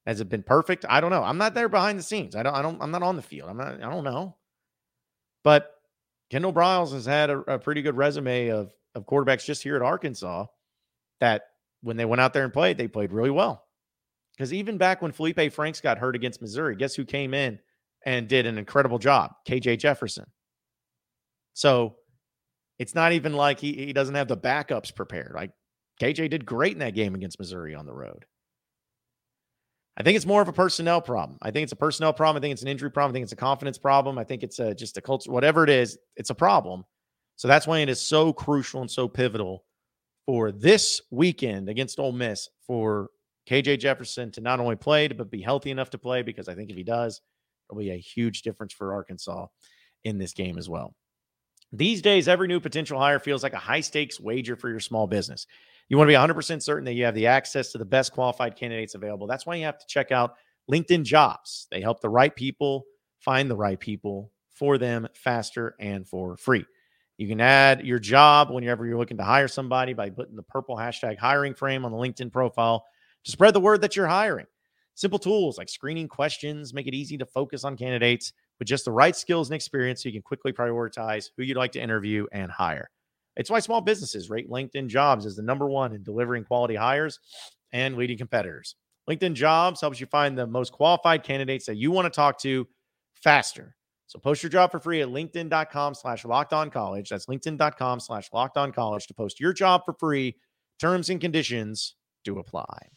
Has 0.06 0.22
it 0.22 0.30
been 0.30 0.44
perfect? 0.44 0.86
I 0.88 1.02
don't 1.02 1.10
know. 1.10 1.24
I'm 1.24 1.38
not 1.38 1.54
there 1.54 1.70
behind 1.70 1.98
the 1.98 2.04
scenes. 2.04 2.36
I 2.36 2.44
don't, 2.44 2.54
I 2.54 2.62
don't, 2.62 2.82
I'm 2.82 2.92
not 2.92 3.04
on 3.04 3.16
the 3.16 3.22
field. 3.22 3.50
I'm 3.50 3.58
not, 3.58 3.76
I 3.76 3.90
don't 3.90 4.04
know. 4.04 4.36
But 5.44 5.72
Kendall 6.30 6.54
Briles 6.54 6.94
has 6.94 7.06
had 7.06 7.30
a, 7.30 7.40
a 7.54 7.60
pretty 7.60 7.82
good 7.82 7.98
resume 7.98 8.50
of, 8.50 8.72
of 8.94 9.06
quarterbacks 9.06 9.46
just 9.46 9.64
here 9.64 9.76
at 9.76 9.82
Arkansas 9.82 10.46
that 11.20 11.44
when 11.82 11.98
they 11.98 12.06
went 12.06 12.22
out 12.22 12.34
there 12.34 12.44
and 12.44 12.54
played, 12.54 12.78
they 12.78 12.88
played 12.88 13.12
really 13.12 13.32
well. 13.32 13.64
Because 14.36 14.54
even 14.54 14.78
back 14.78 15.02
when 15.02 15.12
Felipe 15.12 15.54
Franks 15.54 15.82
got 15.82 15.98
hurt 15.98 16.16
against 16.16 16.42
Missouri, 16.42 16.76
guess 16.76 16.94
who 16.94 17.06
came 17.06 17.34
in 17.34 17.60
and 18.06 18.28
did 18.28 18.46
an 18.46 18.58
incredible 18.58 19.00
job? 19.00 19.32
KJ 19.48 19.80
Jefferson. 19.80 20.26
So 21.54 21.96
it's 22.78 22.96
not 22.96 23.14
even 23.14 23.34
like 23.34 23.60
he, 23.60 23.74
he 23.74 23.94
doesn't 23.94 24.16
have 24.16 24.28
the 24.28 24.38
backups 24.38 24.94
prepared. 24.94 25.32
Like 25.34 25.52
KJ 26.02 26.30
did 26.30 26.46
great 26.46 26.74
in 26.74 26.80
that 26.80 26.96
game 26.96 27.16
against 27.16 27.40
Missouri 27.40 27.74
on 27.76 27.86
the 27.86 27.94
road. 27.94 28.26
I 29.98 30.04
think 30.04 30.18
it's 30.18 30.26
more 30.26 30.42
of 30.42 30.48
a 30.48 30.54
personnel 30.54 31.02
problem. 31.02 31.38
I 31.42 31.52
think 31.52 31.64
it's 31.64 31.72
a 31.72 31.78
personnel 31.78 32.14
problem. 32.14 32.38
I 32.38 32.42
think 32.42 32.52
it's 32.52 32.62
an 32.62 32.68
injury 32.68 32.92
problem. 32.92 33.12
I 33.12 33.14
think 33.14 33.24
it's 33.24 33.32
a 33.32 33.38
confidence 33.38 33.78
problem. 33.78 34.18
I 34.18 34.26
think 34.26 34.44
it's 34.44 34.60
a, 34.60 34.76
just 34.76 34.98
a 34.98 35.02
culture, 35.02 35.32
whatever 35.32 35.64
it 35.64 35.70
is, 35.70 35.98
it's 36.18 36.30
a 36.30 36.36
problem. 36.36 36.84
So 37.38 37.48
that's 37.48 37.66
why 37.66 37.80
it 37.80 37.90
is 37.90 38.02
so 38.02 38.34
crucial 38.34 38.82
and 38.82 38.92
so 38.92 39.08
pivotal 39.08 39.64
for 40.26 40.52
this 40.52 41.02
weekend 41.12 41.70
against 41.70 42.00
Ole 42.00 42.12
Miss 42.12 42.50
for 42.66 43.10
KJ 43.50 43.80
Jefferson 43.80 44.32
to 44.32 44.42
not 44.42 44.60
only 44.60 44.76
play, 44.76 45.08
but 45.08 45.32
be 45.32 45.42
healthy 45.42 45.72
enough 45.72 45.92
to 45.92 45.98
play, 45.98 46.24
because 46.24 46.50
I 46.50 46.56
think 46.56 46.70
if 46.70 46.76
he 46.76 46.84
does, 46.84 47.22
it'll 47.70 47.80
be 47.80 47.92
a 47.92 47.98
huge 47.98 48.42
difference 48.42 48.74
for 48.74 48.94
Arkansas 48.94 49.48
in 50.04 50.18
this 50.18 50.34
game 50.34 50.58
as 50.58 50.68
well. 50.68 50.94
These 51.72 52.02
days, 52.02 52.28
every 52.28 52.48
new 52.48 52.60
potential 52.60 53.00
hire 53.00 53.20
feels 53.20 53.44
like 53.44 53.54
a 53.54 53.58
high 53.58 53.82
stakes 53.82 54.20
wager 54.20 54.56
for 54.56 54.70
your 54.70 54.80
small 54.80 55.08
business. 55.08 55.46
You 55.88 55.98
want 55.98 56.10
to 56.10 56.12
be 56.12 56.34
100% 56.34 56.62
certain 56.64 56.86
that 56.86 56.94
you 56.94 57.06
have 57.06 57.14
the 57.14 57.28
access 57.28 57.72
to 57.72 57.78
the 57.78 57.86
best 57.86 58.12
qualified 58.12 58.56
candidates 58.56 58.96
available. 58.96 59.28
That's 59.28 59.46
why 59.46 59.56
you 59.56 59.66
have 59.66 59.78
to 59.78 59.86
check 59.88 60.12
out 60.12 60.36
LinkedIn 60.72 61.04
Jobs. 61.04 61.68
They 61.70 61.82
help 61.82 62.02
the 62.02 62.10
right 62.10 62.36
people 62.36 62.86
find 63.20 63.50
the 63.50 63.56
right 63.56 63.80
people 63.80 64.32
for 64.54 64.78
them 64.78 65.08
faster 65.14 65.76
and 65.80 66.08
for 66.08 66.38
free. 66.38 66.66
You 67.18 67.28
can 67.28 67.40
add 67.40 67.86
your 67.86 68.00
job 68.00 68.50
whenever 68.50 68.86
you're 68.86 68.98
looking 68.98 69.18
to 69.18 69.24
hire 69.24 69.48
somebody 69.48 69.94
by 69.94 70.10
putting 70.10 70.36
the 70.36 70.44
purple 70.44 70.76
hashtag 70.76 71.18
hiring 71.18 71.54
frame 71.54 71.86
on 71.86 71.92
the 71.92 71.98
LinkedIn 71.98 72.32
profile 72.32 72.86
to 73.24 73.32
spread 73.32 73.54
the 73.54 73.60
word 73.60 73.82
that 73.82 73.96
you're 73.96 74.08
hiring. 74.08 74.48
Simple 74.96 75.20
tools 75.20 75.58
like 75.58 75.70
screening 75.70 76.08
questions 76.08 76.74
make 76.74 76.88
it 76.88 76.94
easy 76.94 77.18
to 77.18 77.26
focus 77.26 77.64
on 77.64 77.78
candidates 77.78 78.34
with 78.60 78.68
just 78.68 78.86
the 78.86 78.92
right 78.92 79.16
skills 79.16 79.50
and 79.50 79.56
experience 79.56 80.02
so 80.02 80.10
you 80.10 80.14
can 80.14 80.22
quickly 80.22 80.52
prioritize 80.52 81.30
who 81.38 81.44
you'd 81.44 81.58
like 81.58 81.74
to 81.74 81.82
interview 81.82 82.26
and 82.32 82.50
hire. 82.50 82.90
It's 83.36 83.50
why 83.50 83.60
small 83.60 83.82
businesses 83.82 84.30
rate 84.30 84.50
LinkedIn 84.50 84.88
jobs 84.88 85.26
as 85.26 85.36
the 85.36 85.44
number 85.44 85.68
one 85.68 85.94
in 85.94 86.04
delivering 86.04 86.44
quality 86.44 86.76
hires 86.76 87.20
and 87.74 87.96
leading 87.96 88.18
competitors. 88.18 88.76
LinkedIn 89.10 89.34
jobs 89.34 89.82
helps 89.82 90.00
you 90.00 90.08
find 90.08 90.38
the 90.38 90.48
most 90.48 90.72
qualified 90.72 91.24
candidates 91.24 91.66
that 91.66 91.76
you 91.76 91.92
want 91.92 92.06
to 92.06 92.10
talk 92.10 92.40
to 92.40 92.68
faster. 93.14 93.76
So 94.08 94.20
post 94.20 94.44
your 94.44 94.50
job 94.50 94.72
for 94.72 94.80
free 94.80 95.02
at 95.02 95.10
LinkedIn.com 95.10 95.96
slash 95.96 96.26
locked 96.26 96.54
on 96.54 96.70
college. 96.70 97.10
That's 97.10 97.26
LinkedIn.com 97.26 98.00
slash 98.00 98.30
locked 98.32 98.58
on 98.58 98.72
college 98.72 99.08
to 99.08 99.14
post 99.14 99.40
your 99.40 99.54
job 99.54 99.82
for 99.86 99.94
free. 99.94 100.38
Terms 100.80 101.10
and 101.10 101.20
conditions 101.20 101.96
do 102.24 102.40
apply. 102.40 102.88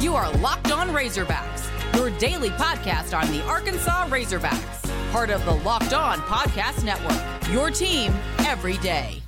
You 0.00 0.14
are 0.14 0.30
Locked 0.38 0.70
On 0.72 0.88
Razorbacks, 0.90 1.96
your 1.96 2.10
daily 2.18 2.50
podcast 2.50 3.18
on 3.18 3.30
the 3.32 3.42
Arkansas 3.44 4.06
Razorbacks, 4.08 4.85
part 5.06 5.30
of 5.30 5.44
the 5.44 5.52
Locked 5.52 5.92
On 5.92 6.18
Podcast 6.20 6.84
Network. 6.84 7.52
Your 7.52 7.70
team 7.70 8.14
every 8.40 8.76
day. 8.78 9.22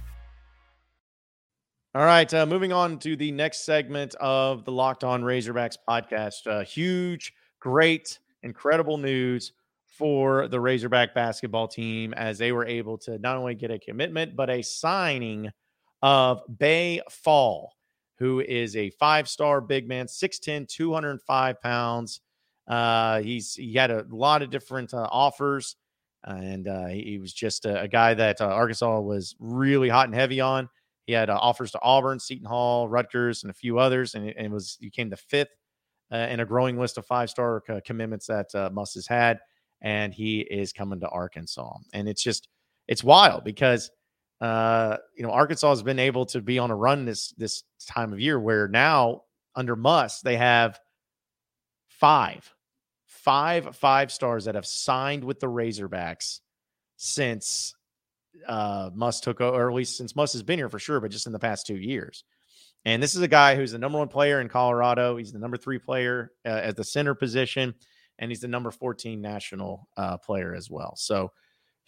All 1.94 2.04
right, 2.04 2.32
uh, 2.32 2.47
moving 2.47 2.73
on 2.73 2.99
to 3.00 3.16
the 3.16 3.32
next 3.32 3.64
segment 3.64 4.14
of 4.16 4.64
the 4.64 4.73
Locked 4.73 5.04
On 5.04 5.23
Razorbacks 5.23 5.76
podcast. 5.88 6.47
Uh, 6.47 6.64
huge, 6.64 7.32
great, 7.61 8.18
incredible 8.42 8.99
news 8.99 9.52
for 9.85 10.49
the 10.49 10.61
Razorback 10.61 11.14
basketball 11.14 11.66
team 11.66 12.14
as 12.14 12.38
they 12.38 12.52
were 12.52 12.66
able 12.66 12.99
to 12.99 13.18
not 13.18 13.37
only 13.37 13.54
get 13.54 13.70
a 13.70 13.78
commitment, 13.78 14.37
but 14.37 14.50
a 14.50 14.62
signing 14.62 15.50
of 16.02 16.42
Baye 16.58 17.00
Fall 17.11 17.73
who 18.18 18.40
is 18.40 18.76
a 18.76 18.90
five 18.90 19.28
star 19.28 19.61
big 19.61 19.88
man, 19.88 20.06
6'10, 20.06 20.68
205 20.68 21.61
pounds. 21.61 22.20
Uh, 22.69 23.21
he's 23.21 23.55
he 23.55 23.75
had 23.75 23.91
a 23.91 24.05
lot 24.11 24.43
of 24.43 24.51
different 24.51 24.93
uh, 24.93 25.09
offers, 25.11 25.77
and 26.25 26.69
uh, 26.69 26.87
he 26.87 27.19
was 27.19 27.33
just 27.33 27.65
a, 27.65 27.83
a 27.83 27.89
guy 27.89 28.15
that 28.15 28.41
uh, 28.41 28.47
Arkansas 28.47 29.01
was 29.01 29.35
really 29.39 29.89
hot 29.89 30.07
and 30.07 30.15
heavy 30.15 30.41
on. 30.41 30.69
He 31.07 31.15
had 31.15 31.31
uh, 31.31 31.39
offers 31.41 31.71
to 31.73 31.81
Auburn, 31.83 32.21
Seton 32.21 32.47
Hall, 32.47 32.89
Rutgers, 32.89 33.43
and 33.43 33.51
a 33.51 33.55
few 33.55 33.79
others, 33.79 34.15
and 34.15 34.29
and 34.37 34.53
was 34.53 34.77
he 34.81 34.91
came 34.91 35.09
the 35.09 35.17
fifth 35.17 35.49
uh, 36.13 36.27
in 36.31 36.41
a 36.41 36.47
growing 36.47 36.79
list 36.79 36.99
of 36.99 37.07
five 37.07 37.31
star 37.31 37.63
commitments 37.85 38.27
that 38.27 38.73
Muss 38.73 38.95
has 38.95 39.07
had, 39.07 39.39
and 39.81 40.13
he 40.13 40.41
is 40.41 40.73
coming 40.73 41.01
to 41.01 41.09
Arkansas, 41.09 41.79
and 41.95 42.09
it's 42.09 42.23
just 42.23 42.49
it's 42.87 43.03
wild 43.03 43.45
because 43.45 43.91
uh, 44.41 44.97
you 45.17 45.25
know, 45.25 45.33
Arkansas 45.33 45.71
has 45.71 45.83
been 45.83 45.99
able 45.99 46.25
to 46.27 46.41
be 46.41 46.59
on 46.59 46.71
a 46.71 46.77
run 46.77 47.05
this 47.05 47.33
this 47.39 47.65
time 47.89 48.13
of 48.13 48.21
year 48.21 48.39
where 48.39 48.69
now 48.69 49.23
under 49.57 49.75
Muss 49.75 50.21
they 50.21 50.37
have 50.37 50.79
five, 51.89 52.55
five 53.28 53.76
five 53.76 54.11
stars 54.12 54.44
that 54.47 54.54
have 54.54 54.66
signed 54.66 55.25
with 55.25 55.40
the 55.40 55.47
Razorbacks 55.47 56.40
since 56.97 57.75
uh, 58.47 58.90
Muss 58.94 59.20
took 59.20 59.40
over, 59.40 59.56
or 59.56 59.68
at 59.68 59.75
least 59.75 59.97
since 59.97 60.16
Muss 60.16 60.32
has 60.32 60.42
been 60.42 60.58
here 60.58 60.68
for 60.68 60.78
sure, 60.78 61.00
but 61.00 61.11
just 61.11 61.26
in 61.26 61.32
the 61.32 61.38
past 61.38 61.66
two 61.66 61.76
years. 61.76 62.25
And 62.85 63.02
this 63.02 63.14
is 63.14 63.23
a 63.23 63.28
guy 63.28 63.56
who's 63.56 63.73
the 63.73 63.78
number 63.78 63.99
one 63.99 64.08
player 64.08 64.40
in 64.40 64.49
Colorado. 64.49 65.16
He's 65.16 65.32
the 65.32 65.38
number 65.38 65.56
three 65.56 65.78
player 65.78 66.32
uh, 66.47 66.49
at 66.49 66.76
the 66.76 66.85
center 66.85 67.14
position, 67.14 67.75
and 68.18 68.30
he's 68.30 68.40
the 68.40 68.49
number 68.49 68.70
14 68.70 69.20
national 69.20 69.88
uh, 69.97 70.16
player 70.18 70.54
as 70.54 70.70
well. 70.70 70.94
So 70.97 71.32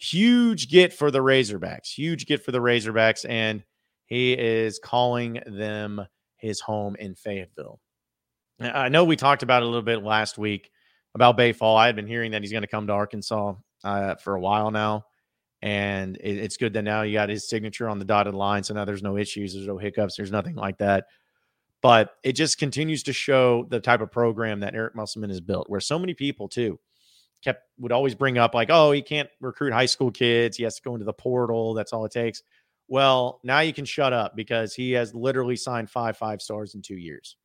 Huge 0.01 0.67
get 0.67 0.93
for 0.93 1.11
the 1.11 1.19
Razorbacks. 1.19 1.93
Huge 1.93 2.25
get 2.25 2.43
for 2.43 2.51
the 2.51 2.59
Razorbacks. 2.59 3.23
And 3.29 3.63
he 4.07 4.33
is 4.33 4.79
calling 4.79 5.39
them 5.45 6.03
his 6.37 6.59
home 6.59 6.95
in 6.95 7.13
Fayetteville. 7.13 7.79
I 8.59 8.89
know 8.89 9.05
we 9.05 9.15
talked 9.15 9.43
about 9.43 9.61
it 9.61 9.65
a 9.65 9.67
little 9.67 9.83
bit 9.83 10.01
last 10.01 10.39
week 10.39 10.71
about 11.15 11.37
Baye 11.37 11.53
Fall. 11.53 11.77
I 11.77 11.85
had 11.85 11.95
been 11.95 12.07
hearing 12.07 12.31
that 12.31 12.41
he's 12.41 12.51
going 12.51 12.63
to 12.63 12.67
come 12.67 12.87
to 12.87 12.93
Arkansas 12.93 13.55
uh, 13.83 14.15
for 14.15 14.35
a 14.35 14.39
while 14.39 14.71
now. 14.71 15.05
And 15.61 16.17
it, 16.17 16.37
it's 16.37 16.57
good 16.57 16.73
that 16.73 16.83
now 16.83 17.03
you 17.03 17.13
got 17.13 17.29
his 17.29 17.47
signature 17.47 17.87
on 17.87 17.99
the 17.99 18.05
dotted 18.05 18.33
line. 18.33 18.63
So 18.63 18.73
now 18.73 18.85
there's 18.85 19.03
no 19.03 19.17
issues, 19.17 19.53
there's 19.53 19.67
no 19.67 19.77
hiccups, 19.77 20.15
there's 20.15 20.31
nothing 20.31 20.55
like 20.55 20.77
that. 20.79 21.05
But 21.81 22.15
it 22.23 22.33
just 22.33 22.57
continues 22.57 23.03
to 23.03 23.13
show 23.13 23.65
the 23.69 23.79
type 23.79 24.01
of 24.01 24.11
program 24.11 24.59
that 24.59 24.75
Eric 24.75 24.95
Musselman 24.95 25.31
has 25.31 25.41
built, 25.41 25.69
where 25.69 25.79
so 25.79 25.97
many 25.97 26.13
people, 26.13 26.47
too, 26.47 26.79
kept 27.43 27.63
would 27.79 27.91
always 27.91 28.15
bring 28.15 28.37
up 28.37 28.53
like, 28.53 28.69
oh, 28.71 28.91
he 28.91 29.01
can't 29.01 29.29
recruit 29.39 29.73
high 29.73 29.87
school 29.87 30.11
kids. 30.11 30.57
He 30.57 30.63
has 30.63 30.75
to 30.75 30.81
go 30.83 30.93
into 30.93 31.05
the 31.05 31.13
portal. 31.13 31.73
That's 31.73 31.91
all 31.91 32.05
it 32.05 32.11
takes. 32.11 32.43
Well, 32.87 33.39
now 33.43 33.61
you 33.61 33.73
can 33.73 33.85
shut 33.85 34.13
up 34.13 34.35
because 34.35 34.75
he 34.75 34.91
has 34.91 35.15
literally 35.15 35.55
signed 35.55 35.89
five 35.89 36.17
five 36.17 36.41
stars 36.41 36.75
in 36.75 36.81
two 36.81 36.97
years. 36.97 37.35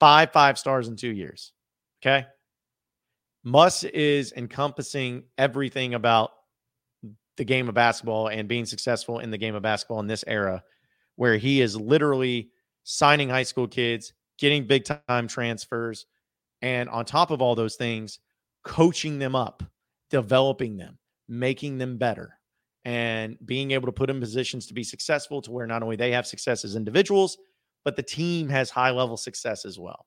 Five 0.00 0.32
five 0.32 0.58
stars 0.58 0.88
in 0.88 0.96
two 0.96 1.12
years. 1.12 1.52
Okay. 2.02 2.26
Muss 3.44 3.84
is 3.84 4.32
encompassing 4.32 5.24
everything 5.36 5.94
about 5.94 6.30
the 7.36 7.44
game 7.44 7.68
of 7.68 7.74
basketball 7.74 8.28
and 8.28 8.48
being 8.48 8.64
successful 8.64 9.18
in 9.18 9.30
the 9.30 9.38
game 9.38 9.54
of 9.54 9.62
basketball 9.62 10.00
in 10.00 10.06
this 10.06 10.24
era, 10.26 10.62
where 11.16 11.36
he 11.36 11.60
is 11.60 11.76
literally 11.76 12.50
signing 12.84 13.28
high 13.28 13.42
school 13.42 13.68
kids, 13.68 14.12
getting 14.38 14.66
big 14.66 14.84
time 14.84 15.28
transfers, 15.28 16.06
and 16.62 16.88
on 16.88 17.04
top 17.04 17.30
of 17.30 17.42
all 17.42 17.54
those 17.54 17.76
things, 17.76 18.18
coaching 18.64 19.18
them 19.18 19.36
up, 19.36 19.62
developing 20.10 20.76
them, 20.76 20.98
making 21.28 21.76
them 21.76 21.98
better, 21.98 22.38
and 22.84 23.36
being 23.44 23.72
able 23.72 23.86
to 23.86 23.92
put 23.92 24.10
in 24.10 24.20
positions 24.20 24.66
to 24.66 24.74
be 24.74 24.84
successful 24.84 25.42
to 25.42 25.50
where 25.50 25.66
not 25.66 25.82
only 25.82 25.96
they 25.96 26.12
have 26.12 26.26
success 26.26 26.64
as 26.64 26.76
individuals, 26.76 27.36
but 27.84 27.96
the 27.96 28.02
team 28.02 28.48
has 28.48 28.70
high 28.70 28.90
level 28.90 29.16
success 29.16 29.66
as 29.66 29.78
well. 29.78 30.06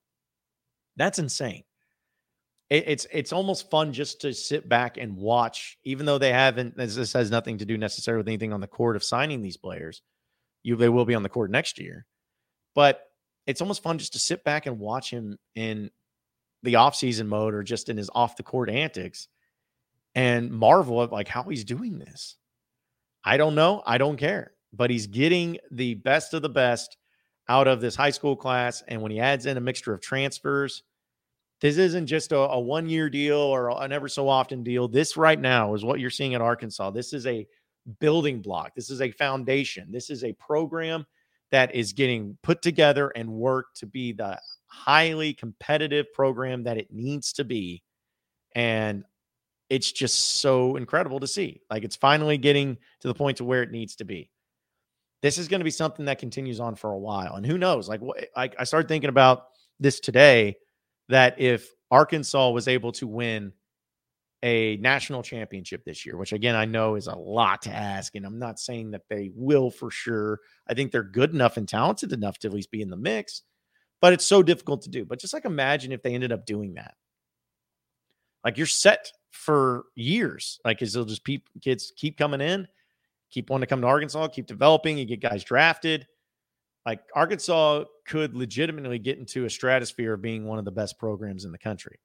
That's 0.96 1.20
insane. 1.20 1.63
It's 2.69 3.07
it's 3.12 3.31
almost 3.31 3.69
fun 3.69 3.93
just 3.93 4.21
to 4.21 4.33
sit 4.33 4.67
back 4.67 4.97
and 4.97 5.15
watch, 5.15 5.77
even 5.86 6.05
though 6.05 6.17
they 6.17 6.33
haven't. 6.33 6.75
This 6.75 7.13
has 7.13 7.31
nothing 7.31 7.59
to 7.59 7.65
do 7.65 7.77
necessarily 7.77 8.19
with 8.19 8.27
anything 8.27 8.51
on 8.51 8.59
the 8.59 8.67
court 8.67 8.97
of 8.97 9.03
signing 9.03 9.41
these 9.41 9.57
players. 9.57 10.01
You 10.63 10.75
they 10.75 10.89
will 10.89 11.05
be 11.05 11.15
on 11.15 11.24
the 11.24 11.29
court 11.29 11.50
next 11.50 11.79
year, 11.79 12.05
but 12.75 13.01
it's 13.45 13.62
almost 13.62 13.83
fun 13.83 13.97
just 13.97 14.13
to 14.13 14.19
sit 14.19 14.43
back 14.43 14.65
and 14.65 14.79
watch 14.79 15.09
him 15.09 15.38
in 15.55 15.89
the 16.63 16.74
offseason 16.74 17.27
mode 17.27 17.53
or 17.53 17.63
just 17.63 17.88
in 17.88 17.95
his 17.95 18.09
off 18.13 18.36
the 18.36 18.43
court 18.43 18.69
antics 18.69 19.29
and 20.13 20.51
marvel 20.51 21.01
at 21.03 21.12
like 21.12 21.29
how 21.29 21.43
he's 21.43 21.63
doing 21.63 22.00
this. 22.00 22.36
I 23.24 23.38
don't 23.38 23.55
know. 23.55 23.81
I 23.86 23.97
don't 23.97 24.17
care. 24.17 24.51
But 24.74 24.89
he's 24.89 25.07
getting 25.07 25.57
the 25.71 25.93
best 25.93 26.33
of 26.33 26.41
the 26.41 26.50
best 26.50 26.97
out 27.47 27.67
of 27.67 27.79
this 27.79 27.95
high 27.95 28.09
school 28.09 28.36
class. 28.36 28.83
And 28.88 29.01
when 29.01 29.12
he 29.12 29.21
adds 29.21 29.45
in 29.45 29.55
a 29.55 29.62
mixture 29.62 29.93
of 29.93 30.01
transfers, 30.01 30.83
this 31.62 31.78
isn't 31.78 32.08
just 32.08 32.32
a, 32.32 32.38
a 32.38 32.60
one 32.60 32.88
year 32.88 33.10
deal 33.10 33.38
or 33.38 33.70
an 33.84 33.92
ever 33.92 34.08
so 34.08 34.30
often 34.30 34.64
deal. 34.64 34.88
This 34.88 35.18
right 35.18 35.40
now 35.40 35.74
is 35.74 35.84
what 35.84 36.00
you're 36.00 36.10
seeing 36.10 36.36
at 36.36 36.42
Arkansas. 36.42 36.92
This 36.92 37.14
is 37.14 37.26
a 37.26 37.48
building 38.00 38.42
block. 38.42 38.76
This 38.76 38.90
is 38.90 39.02
a 39.02 39.12
foundation. 39.12 39.92
This 39.92 40.10
is 40.10 40.24
a 40.24 40.34
program 40.34 41.06
that 41.52 41.74
is 41.74 41.94
getting 41.94 42.38
put 42.44 42.62
together 42.62 43.10
and 43.10 43.30
worked 43.30 43.78
to 43.80 43.86
be 43.86 44.12
the 44.12 44.40
highly 44.68 45.34
competitive 45.34 46.14
program 46.14 46.64
that 46.64 46.78
it 46.78 46.92
needs 46.92 47.34
to 47.34 47.44
be. 47.44 47.82
And 48.54 49.04
it's 49.70 49.92
just 49.92 50.42
so 50.42 50.76
incredible 50.76 51.20
to 51.22 51.28
see. 51.28 51.62
Like 51.70 51.84
it's 51.84 51.96
finally 51.96 52.38
getting 52.38 52.78
to 53.02 53.08
the 53.08 53.14
point 53.14 53.38
to 53.38 53.46
where 53.46 53.64
it 53.64 53.72
needs 53.72 53.96
to 53.98 54.06
be. 54.06 54.30
This 55.22 55.38
is 55.38 55.48
going 55.48 55.60
to 55.62 55.66
be 55.66 55.72
something 55.72 56.06
that 56.06 56.20
continues 56.20 56.60
on 56.60 56.76
for 56.76 56.92
a 56.92 56.98
while. 56.98 57.36
And 57.36 57.46
who 57.46 57.58
knows? 57.58 57.90
Like 57.90 58.02
I, 58.36 58.50
I 58.60 58.64
started 58.66 58.88
thinking 58.88 59.10
about 59.10 59.48
this 59.80 60.00
today 60.00 60.58
that 61.10 61.40
if 61.40 61.70
Arkansas 61.92 62.50
was 62.50 62.68
able 62.68 62.92
to 62.94 63.08
win 63.08 63.54
a 64.44 64.78
national 64.78 65.24
championship 65.24 65.84
this 65.84 66.06
year, 66.06 66.16
which 66.18 66.34
again 66.34 66.56
I 66.56 66.66
know 66.66 66.96
is 66.96 67.08
a 67.08 67.16
lot 67.16 67.62
to 67.64 67.72
ask, 67.72 68.16
and 68.16 68.26
I'm 68.26 68.40
not 68.40 68.60
saying 68.60 68.92
that 68.92 69.04
they 69.10 69.32
will 69.34 69.72
for 69.72 69.90
sure. 69.90 70.42
I 70.68 70.74
think 70.74 70.92
they're 70.92 71.04
good 71.04 71.34
enough 71.34 71.58
and 71.58 71.68
talented 71.68 72.14
enough 72.14 72.38
to 72.40 72.48
at 72.48 72.54
least 72.54 72.72
be 72.72 72.82
in 72.82 72.90
the 72.90 72.98
mix, 72.98 73.44
but 74.02 74.14
it's 74.14 74.26
so 74.26 74.44
difficult 74.44 74.84
to 74.84 74.90
do. 74.90 75.06
But 75.06 75.20
just 75.20 75.34
like 75.34 75.46
imagine 75.46 75.92
if 75.92 76.04
they 76.04 76.14
ended 76.14 76.32
up 76.32 76.46
doing 76.46 76.76
that. 76.76 76.94
Like 78.44 78.58
you're 78.58 78.68
set 78.68 79.12
for 79.32 79.86
years. 79.96 80.60
Like, 80.66 80.82
is 80.82 80.94
they'll 80.94 81.06
just 81.06 81.26
keep 81.26 81.48
kids 81.62 81.94
keep 81.96 82.18
coming 82.18 82.42
in, 82.42 82.68
keep 83.32 83.50
wanting 83.50 83.62
to 83.62 83.68
come 83.68 83.82
to 83.82 83.88
Arkansas, 83.88 84.28
keep 84.28 84.48
developing, 84.48 84.98
you 84.98 85.06
get 85.06 85.22
guys 85.22 85.44
drafted. 85.44 86.08
Like 86.88 87.01
Arkansas 87.13 87.84
could 88.06 88.34
legitimately 88.34 88.98
get 88.98 89.17
into 89.17 89.44
a 89.44 89.50
stratosphere 89.50 90.13
of 90.13 90.22
being 90.22 90.46
one 90.46 90.58
of 90.58 90.63
the 90.63 90.72
best 90.72 90.98
programs 90.98 91.44
in 91.44 91.51
the 91.51 91.58
country. 91.58 92.00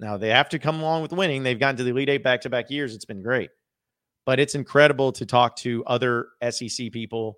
Now 0.00 0.16
they 0.16 0.30
have 0.30 0.48
to 0.48 0.58
come 0.58 0.80
along 0.80 1.02
with 1.02 1.12
winning. 1.12 1.42
They've 1.42 1.60
gotten 1.60 1.76
to 1.76 1.84
the 1.84 1.90
Elite 1.90 2.08
Eight 2.08 2.24
back 2.24 2.40
to 2.40 2.48
back 2.48 2.70
years. 2.70 2.94
It's 2.94 3.04
been 3.04 3.22
great. 3.22 3.50
But 4.24 4.40
it's 4.40 4.54
incredible 4.54 5.12
to 5.12 5.26
talk 5.26 5.56
to 5.56 5.84
other 5.84 6.28
SEC 6.48 6.90
people 6.90 7.36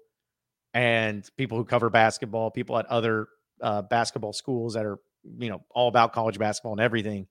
and 0.72 1.28
people 1.36 1.58
who 1.58 1.64
cover 1.64 1.90
basketball, 1.90 2.52
people 2.52 2.78
at 2.78 2.86
other 2.86 3.26
uh, 3.60 3.82
basketball 3.82 4.32
schools 4.32 4.74
that 4.74 4.86
are, 4.86 5.00
you 5.38 5.50
know, 5.50 5.64
all 5.72 5.88
about 5.88 6.12
college 6.12 6.38
basketball 6.38 6.72
and 6.72 6.80
everything, 6.80 7.26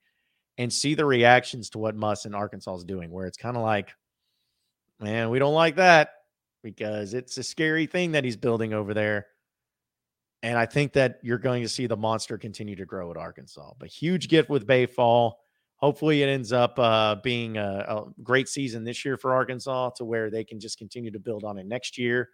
and 0.58 0.74
see 0.74 0.96
the 0.96 1.06
reactions 1.06 1.70
to 1.70 1.78
what 1.78 1.96
Muss 1.96 2.26
and 2.26 2.36
Arkansas 2.36 2.76
is 2.76 2.84
doing, 2.84 3.10
where 3.10 3.26
it's 3.26 3.38
kind 3.38 3.56
of 3.56 3.64
like, 3.64 3.94
man, 5.00 5.30
we 5.30 5.40
don't 5.40 5.54
like 5.54 5.78
that 5.78 6.10
because 6.64 7.14
it's 7.14 7.38
a 7.38 7.44
scary 7.44 7.86
thing 7.86 8.12
that 8.14 8.24
he's 8.24 8.38
building 8.38 8.74
over 8.74 8.94
there. 8.94 9.28
And 10.42 10.58
I 10.58 10.66
think 10.66 10.94
that 10.94 11.20
you're 11.22 11.38
going 11.38 11.64
to 11.64 11.70
see 11.70 11.88
the 11.88 11.98
monster 11.98 12.38
continue 12.38 12.76
to 12.78 12.86
grow 12.86 13.12
at 13.12 13.18
Arkansas. 13.18 13.74
But 13.78 13.90
huge 13.90 14.30
gift 14.30 14.50
with 14.50 14.66
Baye 14.66 14.86
Fall. 14.86 15.40
Hopefully, 15.76 16.24
it 16.24 16.28
ends 16.28 16.52
up 16.52 16.78
uh, 16.78 17.16
being 17.24 17.58
a, 17.58 17.86
a, 17.88 18.06
great 18.22 18.50
season 18.50 18.84
this 18.84 19.06
year 19.06 19.18
for 19.18 19.34
Arkansas 19.34 19.92
to 19.92 20.06
where 20.06 20.30
they 20.30 20.44
can 20.44 20.60
just 20.60 20.78
continue 20.78 21.12
to 21.12 21.20
build 21.20 21.44
on 21.44 21.58
it 21.58 21.66
next 21.66 21.98
year. 21.98 22.30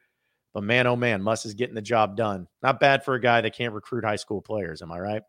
But 0.53 0.63
man, 0.63 0.87
oh 0.87 0.95
man, 0.95 1.21
Muss 1.21 1.45
is 1.45 1.53
getting 1.53 1.75
the 1.75 1.81
job 1.81 2.15
done. 2.15 2.47
Not 2.63 2.79
bad 2.79 3.03
for 3.03 3.15
a 3.15 3.21
guy 3.21 3.41
that 3.41 3.55
can't 3.55 3.73
recruit 3.73 4.05
high 4.05 4.15
school 4.15 4.41
players. 4.41 4.81
Am 4.81 4.91
I 4.91 4.99
right? 4.99 5.21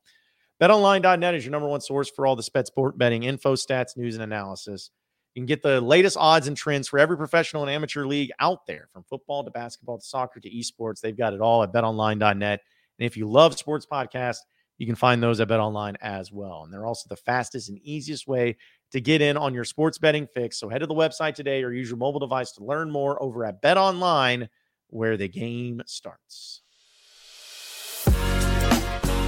BetOnline.net 0.62 1.34
is 1.34 1.44
your 1.44 1.52
number 1.52 1.68
one 1.68 1.80
source 1.80 2.08
for 2.08 2.26
all 2.26 2.36
the 2.36 2.42
spet 2.42 2.66
sport 2.66 2.96
betting 2.96 3.24
info, 3.24 3.54
stats, 3.54 3.96
news, 3.96 4.14
and 4.14 4.22
analysis. 4.22 4.90
You 5.36 5.42
can 5.42 5.46
get 5.46 5.62
the 5.62 5.82
latest 5.82 6.16
odds 6.18 6.48
and 6.48 6.56
trends 6.56 6.88
for 6.88 6.98
every 6.98 7.18
professional 7.18 7.62
and 7.62 7.70
amateur 7.70 8.06
league 8.06 8.30
out 8.40 8.66
there, 8.66 8.88
from 8.90 9.04
football 9.04 9.44
to 9.44 9.50
basketball 9.50 9.98
to 9.98 10.04
soccer 10.04 10.40
to 10.40 10.48
esports. 10.48 11.02
They've 11.02 11.14
got 11.14 11.34
it 11.34 11.42
all 11.42 11.62
at 11.62 11.74
betonline.net. 11.74 12.60
And 12.98 13.06
if 13.06 13.18
you 13.18 13.28
love 13.28 13.58
sports 13.58 13.84
podcasts, 13.84 14.38
you 14.78 14.86
can 14.86 14.94
find 14.94 15.22
those 15.22 15.38
at 15.40 15.48
BetOnline 15.48 15.96
as 16.00 16.32
well. 16.32 16.62
And 16.64 16.72
they're 16.72 16.86
also 16.86 17.10
the 17.10 17.16
fastest 17.16 17.68
and 17.68 17.78
easiest 17.82 18.26
way 18.26 18.56
to 18.92 19.00
get 19.02 19.20
in 19.20 19.36
on 19.36 19.52
your 19.52 19.64
sports 19.64 19.98
betting 19.98 20.26
fix. 20.26 20.58
So 20.58 20.70
head 20.70 20.78
to 20.78 20.86
the 20.86 20.94
website 20.94 21.34
today 21.34 21.62
or 21.62 21.70
use 21.70 21.90
your 21.90 21.98
mobile 21.98 22.20
device 22.20 22.52
to 22.52 22.64
learn 22.64 22.90
more 22.90 23.22
over 23.22 23.44
at 23.44 23.60
BetOnline, 23.60 24.48
where 24.86 25.18
the 25.18 25.28
game 25.28 25.82
starts. 25.84 26.62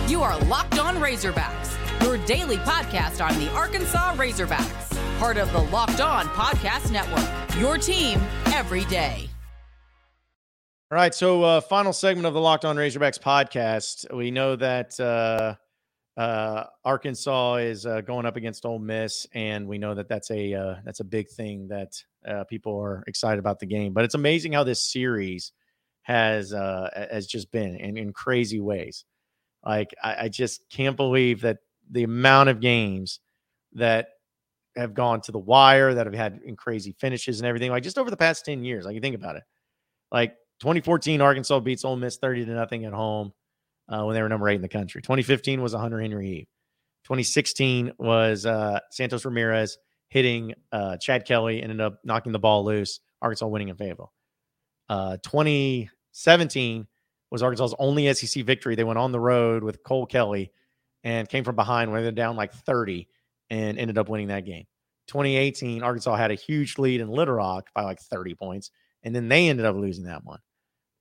You 0.09 0.23
are 0.23 0.39
Locked 0.47 0.79
On 0.79 0.97
Razorbacks, 0.97 2.03
your 2.03 2.17
daily 2.25 2.57
podcast 2.57 3.23
on 3.23 3.39
the 3.39 3.51
Arkansas 3.51 4.15
Razorbacks 4.15 4.88
part 5.19 5.37
of 5.37 5.51
the 5.53 5.59
Locked 5.59 6.01
On 6.01 6.27
Podcast 6.29 6.93
Network. 6.93 7.61
Your 7.61 7.77
team 7.77 8.21
every 8.55 8.85
day. 8.85 9.29
All 10.91 10.97
right. 10.97 11.13
So, 11.13 11.43
uh, 11.43 11.61
final 11.61 11.93
segment 11.93 12.27
of 12.27 12.35
the 12.35 12.41
Locked 12.41 12.65
On 12.65 12.77
Razorbacks 12.77 13.19
podcast. 13.19 14.15
We 14.17 14.31
know 14.31 14.57
that 14.57 14.99
uh, 14.99 15.57
uh, 16.19 16.65
Arkansas 16.85 17.57
is 17.57 17.85
uh, 17.85 18.01
going 18.01 18.27
up 18.27 18.37
against 18.37 18.65
Ole 18.65 18.79
Miss, 18.79 19.27
and 19.35 19.67
we 19.67 19.77
know 19.77 19.95
that 19.95 20.09
that's 20.09 20.31
a 20.31 20.55
uh, 20.55 20.77
that's 20.85 21.01
a 21.01 21.05
big 21.05 21.29
thing 21.29 21.69
that 21.69 22.03
uh, 22.27 22.45
people 22.45 22.81
are 22.81 23.05
excited 23.07 23.39
about 23.39 23.59
the 23.59 23.67
game. 23.67 23.93
But 23.93 24.05
it's 24.05 24.15
amazing 24.15 24.53
how 24.53 24.65
this 24.65 24.83
series 24.83 25.53
has 26.03 26.53
has 26.53 27.27
just 27.27 27.51
been 27.51 27.77
in, 27.77 27.99
in 27.99 28.13
crazy 28.13 28.61
ways. 28.61 29.05
Like 29.67 29.95
I, 30.03 30.17
I 30.25 30.29
just 30.29 30.63
can't 30.71 30.97
believe 30.97 31.43
that 31.43 31.59
the 31.91 32.05
amount 32.05 32.49
of 32.49 32.61
games 32.61 33.21
that 33.75 34.09
have 34.77 34.95
gone 34.95 35.21
to 35.23 35.33
the 35.33 35.39
wire, 35.39 35.95
that 35.95 36.07
have 36.07 36.15
had 36.15 36.41
crazy 36.57 36.95
finishes 37.01 37.41
and 37.41 37.47
everything. 37.47 37.71
Like 37.71 37.83
just 37.83 37.99
over 37.99 38.11
the 38.11 38.17
past 38.17 38.45
10 38.45 38.65
years, 38.65 38.85
like 38.85 38.95
you 38.95 39.01
think 39.01 39.17
about 39.17 39.37
it. 39.37 39.43
Like 40.13 40.35
2014, 40.61 41.21
Arkansas 41.21 41.61
beats 41.61 41.85
Ole 41.85 41.97
Miss 41.97 42.17
30 42.17 42.47
to 42.47 42.53
nothing 42.53 42.85
at 42.85 42.93
home 42.93 43.33
uh, 43.89 44.03
when 44.05 44.15
they 44.15 44.23
were 44.23 44.29
number 44.29 44.49
eight 44.49 44.57
in 44.57 44.63
the 44.63 44.69
country. 44.69 45.03
2015 45.03 45.63
was 45.63 45.75
a 45.75 45.79
Hunter 45.79 46.01
Henry 46.01 46.31
Eve. 46.31 46.47
2016 47.05 47.93
was 47.99 48.45
uh, 48.45 48.81
Santos 48.91 49.25
Ramirez 49.25 49.79
hitting 50.09 50.55
uh, 50.73 50.97
Chad 50.99 51.27
Kelly, 51.27 51.63
ended 51.63 51.81
up 51.81 52.01
knocking 52.05 52.33
the 52.33 52.39
ball 52.39 52.65
loose. 52.65 53.01
Arkansas 53.21 53.47
winning 53.47 53.69
in 53.69 53.77
Fayetteville. 53.77 54.13
Uh, 54.89 55.17
2017 55.23 56.87
was 57.31 57.43
Arkansas's 57.43 57.75
only 57.79 58.13
SEC 58.15 58.45
victory. 58.45 58.75
They 58.75 58.85
went 58.85 58.99
on 58.99 59.13
the 59.13 59.21
road 59.21 59.63
with 59.63 59.83
Cole 59.83 60.07
Kelly 60.07 60.53
and 61.05 61.29
came 61.29 61.45
from 61.45 61.57
behind 61.57 61.91
when 61.91 62.01
they 62.01 62.07
were 62.07 62.13
down 62.13 62.37
like 62.37 62.53
30 62.53 63.09
and 63.51 63.79
ended 63.79 63.99
up 63.99 64.09
winning 64.09 64.29
that 64.29 64.45
game. 64.45 64.65
2018, 65.09 65.83
Arkansas 65.83 66.17
had 66.17 66.31
a 66.31 66.35
huge 66.35 66.79
lead 66.79 67.01
in 67.01 67.09
Little 67.09 67.35
Rock 67.35 67.71
by 67.75 67.83
like 67.83 68.01
30 68.01 68.35
points, 68.35 68.71
and 69.03 69.15
then 69.15 69.29
they 69.29 69.49
ended 69.49 69.67
up 69.67 69.77
losing 69.77 70.05
that 70.05 70.25
one. 70.25 70.39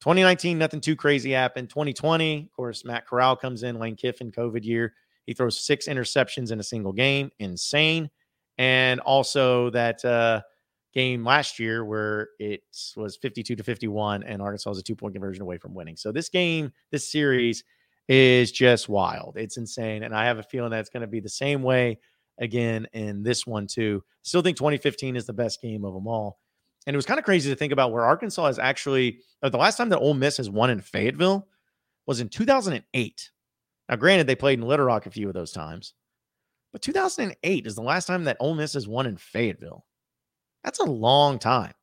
2019, 0.02 0.58
nothing 0.58 0.80
too 0.80 0.96
crazy 0.96 1.32
happened. 1.32 1.70
2020, 1.70 2.44
of 2.44 2.54
course, 2.54 2.86
Matt 2.86 3.08
Corral 3.08 3.36
comes 3.36 3.64
in, 3.64 3.80
Lane 3.80 3.96
Kiffin, 3.96 4.32
COVID 4.32 4.64
year. 4.64 4.94
He 5.26 5.34
throws 5.34 5.60
six 5.60 5.88
interceptions 5.88 6.52
in 6.52 6.60
a 6.60 6.64
single 6.64 6.94
game. 6.94 7.32
Insane. 7.40 8.10
And 8.58 9.00
also 9.02 9.70
that 9.72 10.04
uh, 10.06 10.42
game 10.94 11.26
last 11.26 11.60
year 11.60 11.84
where 11.84 12.30
it 12.40 12.62
was 12.96 13.18
52 13.18 13.56
to 13.56 13.64
51, 13.64 14.24
and 14.24 14.42
Arkansas 14.42 14.70
was 14.70 14.80
a 14.80 14.84
two 14.84 14.96
point 14.96 15.14
conversion 15.14 15.42
away 15.42 15.58
from 15.58 15.74
winning. 15.74 15.98
So 15.98 16.12
this 16.12 16.30
game, 16.30 16.72
this 16.92 17.12
series 17.12 17.64
is 18.08 18.52
just 18.52 18.88
wild. 18.88 19.36
It's 19.38 19.58
insane. 19.58 20.04
And 20.04 20.16
I 20.16 20.26
have 20.26 20.40
a 20.40 20.44
feeling 20.44 20.72
that 20.72 20.80
it's 20.80 20.90
going 20.90 21.02
to 21.02 21.08
be 21.08 21.20
the 21.20 21.30
same 21.30 21.62
way 21.62 22.00
again 22.40 22.88
in 22.94 23.24
this 23.24 23.46
one 23.46 23.68
too. 23.68 24.04
Still 24.22 24.42
think 24.42 24.58
2015 24.58 25.16
is 25.16 25.26
the 25.26 25.34
best 25.34 25.62
game 25.62 25.86
of 25.86 25.94
them 25.94 26.08
all. 26.08 26.40
And 26.86 26.96
it 26.96 26.98
was 26.98 27.06
kind 27.06 27.20
of 27.20 27.26
crazy 27.26 27.50
to 27.50 27.56
think 27.56 27.74
about 27.74 27.92
where 27.92 28.06
Arkansas 28.06 28.48
is 28.48 28.60
actually 28.60 29.20
uh, 29.44 29.50
the 29.50 29.58
last 29.58 29.78
time 29.78 29.90
that 29.90 30.00
Ole 30.00 30.14
Miss 30.14 30.38
has 30.38 30.50
won 30.50 30.70
in 30.70 30.80
Fayetteville 30.80 31.48
was 32.06 32.22
in 32.22 32.30
2008. 32.30 33.32
Now, 33.90 33.96
granted, 33.96 34.28
they 34.28 34.36
played 34.36 34.60
in 34.60 34.68
Little 34.68 34.86
Rock 34.86 35.06
a 35.06 35.12
few 35.12 35.28
of 35.28 35.34
those 35.34 35.52
times, 35.52 35.94
but 36.72 36.82
2008 36.82 37.68
is 37.68 37.76
the 37.76 37.82
last 37.82 38.06
time 38.06 38.24
that 38.26 38.38
Ole 38.40 38.56
Miss 38.56 38.74
has 38.74 38.88
won 38.88 39.06
in 39.06 39.18
Fayetteville. 39.18 39.86
That's 40.64 40.80
a 40.80 40.86
long 40.86 41.40
time. 41.40 41.74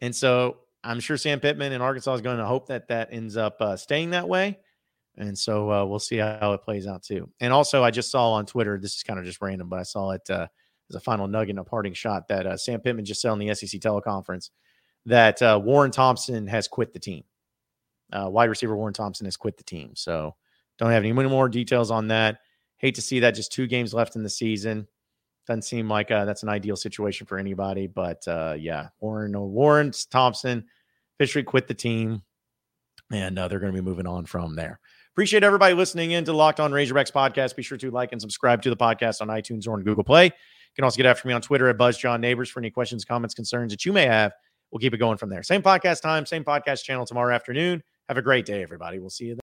And 0.00 0.14
so 0.14 0.58
I'm 0.84 1.00
sure 1.00 1.16
Sam 1.16 1.40
Pittman 1.40 1.72
in 1.72 1.80
Arkansas 1.80 2.14
is 2.14 2.20
going 2.20 2.38
to 2.38 2.46
hope 2.46 2.68
that 2.68 2.88
that 2.88 3.08
ends 3.10 3.36
up 3.36 3.60
uh, 3.60 3.76
staying 3.76 4.10
that 4.10 4.28
way. 4.28 4.58
And 5.18 5.36
so 5.36 5.70
uh, 5.72 5.84
we'll 5.84 5.98
see 5.98 6.18
how 6.18 6.52
it 6.52 6.62
plays 6.62 6.86
out 6.86 7.02
too. 7.02 7.30
And 7.40 7.52
also, 7.52 7.82
I 7.82 7.90
just 7.90 8.10
saw 8.10 8.32
on 8.32 8.44
Twitter, 8.44 8.78
this 8.78 8.96
is 8.96 9.02
kind 9.02 9.18
of 9.18 9.24
just 9.24 9.40
random, 9.40 9.68
but 9.68 9.78
I 9.78 9.82
saw 9.82 10.10
it 10.10 10.28
uh, 10.28 10.46
as 10.90 10.96
a 10.96 11.00
final 11.00 11.26
nugget 11.26 11.50
and 11.50 11.58
a 11.58 11.64
parting 11.64 11.94
shot 11.94 12.28
that 12.28 12.46
uh, 12.46 12.56
Sam 12.56 12.80
Pittman 12.80 13.04
just 13.04 13.22
said 13.22 13.30
on 13.30 13.38
the 13.38 13.54
SEC 13.54 13.80
teleconference 13.80 14.50
that 15.06 15.40
uh, 15.40 15.60
Warren 15.62 15.90
Thompson 15.90 16.46
has 16.48 16.68
quit 16.68 16.92
the 16.92 16.98
team. 16.98 17.24
Uh, 18.12 18.28
wide 18.28 18.50
receiver 18.50 18.76
Warren 18.76 18.94
Thompson 18.94 19.24
has 19.24 19.36
quit 19.36 19.56
the 19.56 19.64
team. 19.64 19.92
So 19.94 20.34
don't 20.78 20.90
have 20.90 21.04
any 21.04 21.12
more 21.12 21.48
details 21.48 21.90
on 21.90 22.08
that. 22.08 22.40
Hate 22.76 22.94
to 22.96 23.02
see 23.02 23.20
that. 23.20 23.34
Just 23.34 23.52
two 23.52 23.66
games 23.66 23.94
left 23.94 24.16
in 24.16 24.22
the 24.22 24.30
season. 24.30 24.86
Doesn't 25.46 25.62
seem 25.62 25.88
like 25.88 26.10
uh, 26.10 26.24
that's 26.26 26.42
an 26.42 26.48
ideal 26.50 26.76
situation 26.76 27.26
for 27.26 27.38
anybody. 27.38 27.86
But 27.86 28.24
yeah, 28.26 28.88
Warren, 29.00 29.32
no, 29.32 29.44
Warren 29.44 29.92
Thompson 30.10 30.66
officially 31.18 31.44
quit 31.44 31.68
the 31.68 31.74
team, 31.74 32.22
and 33.10 33.38
they're 33.38 33.60
going 33.60 33.72
to 33.72 33.80
be 33.80 33.80
moving 33.80 34.06
on 34.06 34.26
from 34.26 34.54
there. 34.54 34.78
Appreciate 35.16 35.42
everybody 35.42 35.72
listening 35.72 36.10
in 36.10 36.26
to 36.26 36.34
Locked 36.34 36.60
On 36.60 36.70
Razorbacks 36.70 37.10
podcast. 37.10 37.56
Be 37.56 37.62
sure 37.62 37.78
to 37.78 37.90
like 37.90 38.12
and 38.12 38.20
subscribe 38.20 38.60
to 38.60 38.68
the 38.68 38.76
podcast 38.76 39.22
on 39.22 39.28
iTunes 39.28 39.66
or 39.66 39.72
on 39.72 39.82
Google 39.82 40.04
Play. 40.04 40.26
You 40.26 40.30
can 40.74 40.84
also 40.84 40.98
get 40.98 41.06
after 41.06 41.26
me 41.26 41.32
on 41.32 41.40
Twitter 41.40 41.70
at 41.70 41.78
Buzz 41.78 41.96
John 41.96 42.20
Neighbors 42.20 42.50
for 42.50 42.60
any 42.60 42.70
questions, 42.70 43.02
comments, 43.02 43.34
concerns 43.34 43.72
that 43.72 43.86
you 43.86 43.94
may 43.94 44.04
have. 44.04 44.34
We'll 44.70 44.78
keep 44.78 44.92
it 44.92 44.98
going 44.98 45.16
from 45.16 45.30
there. 45.30 45.42
Same 45.42 45.62
podcast 45.62 46.02
time, 46.02 46.26
same 46.26 46.44
podcast 46.44 46.84
channel 46.84 47.06
tomorrow 47.06 47.34
afternoon. 47.34 47.82
Have 48.10 48.18
a 48.18 48.22
great 48.22 48.44
day, 48.44 48.62
everybody. 48.62 48.98
We'll 48.98 49.08
see 49.08 49.24
you 49.24 49.36
then. 49.36 49.40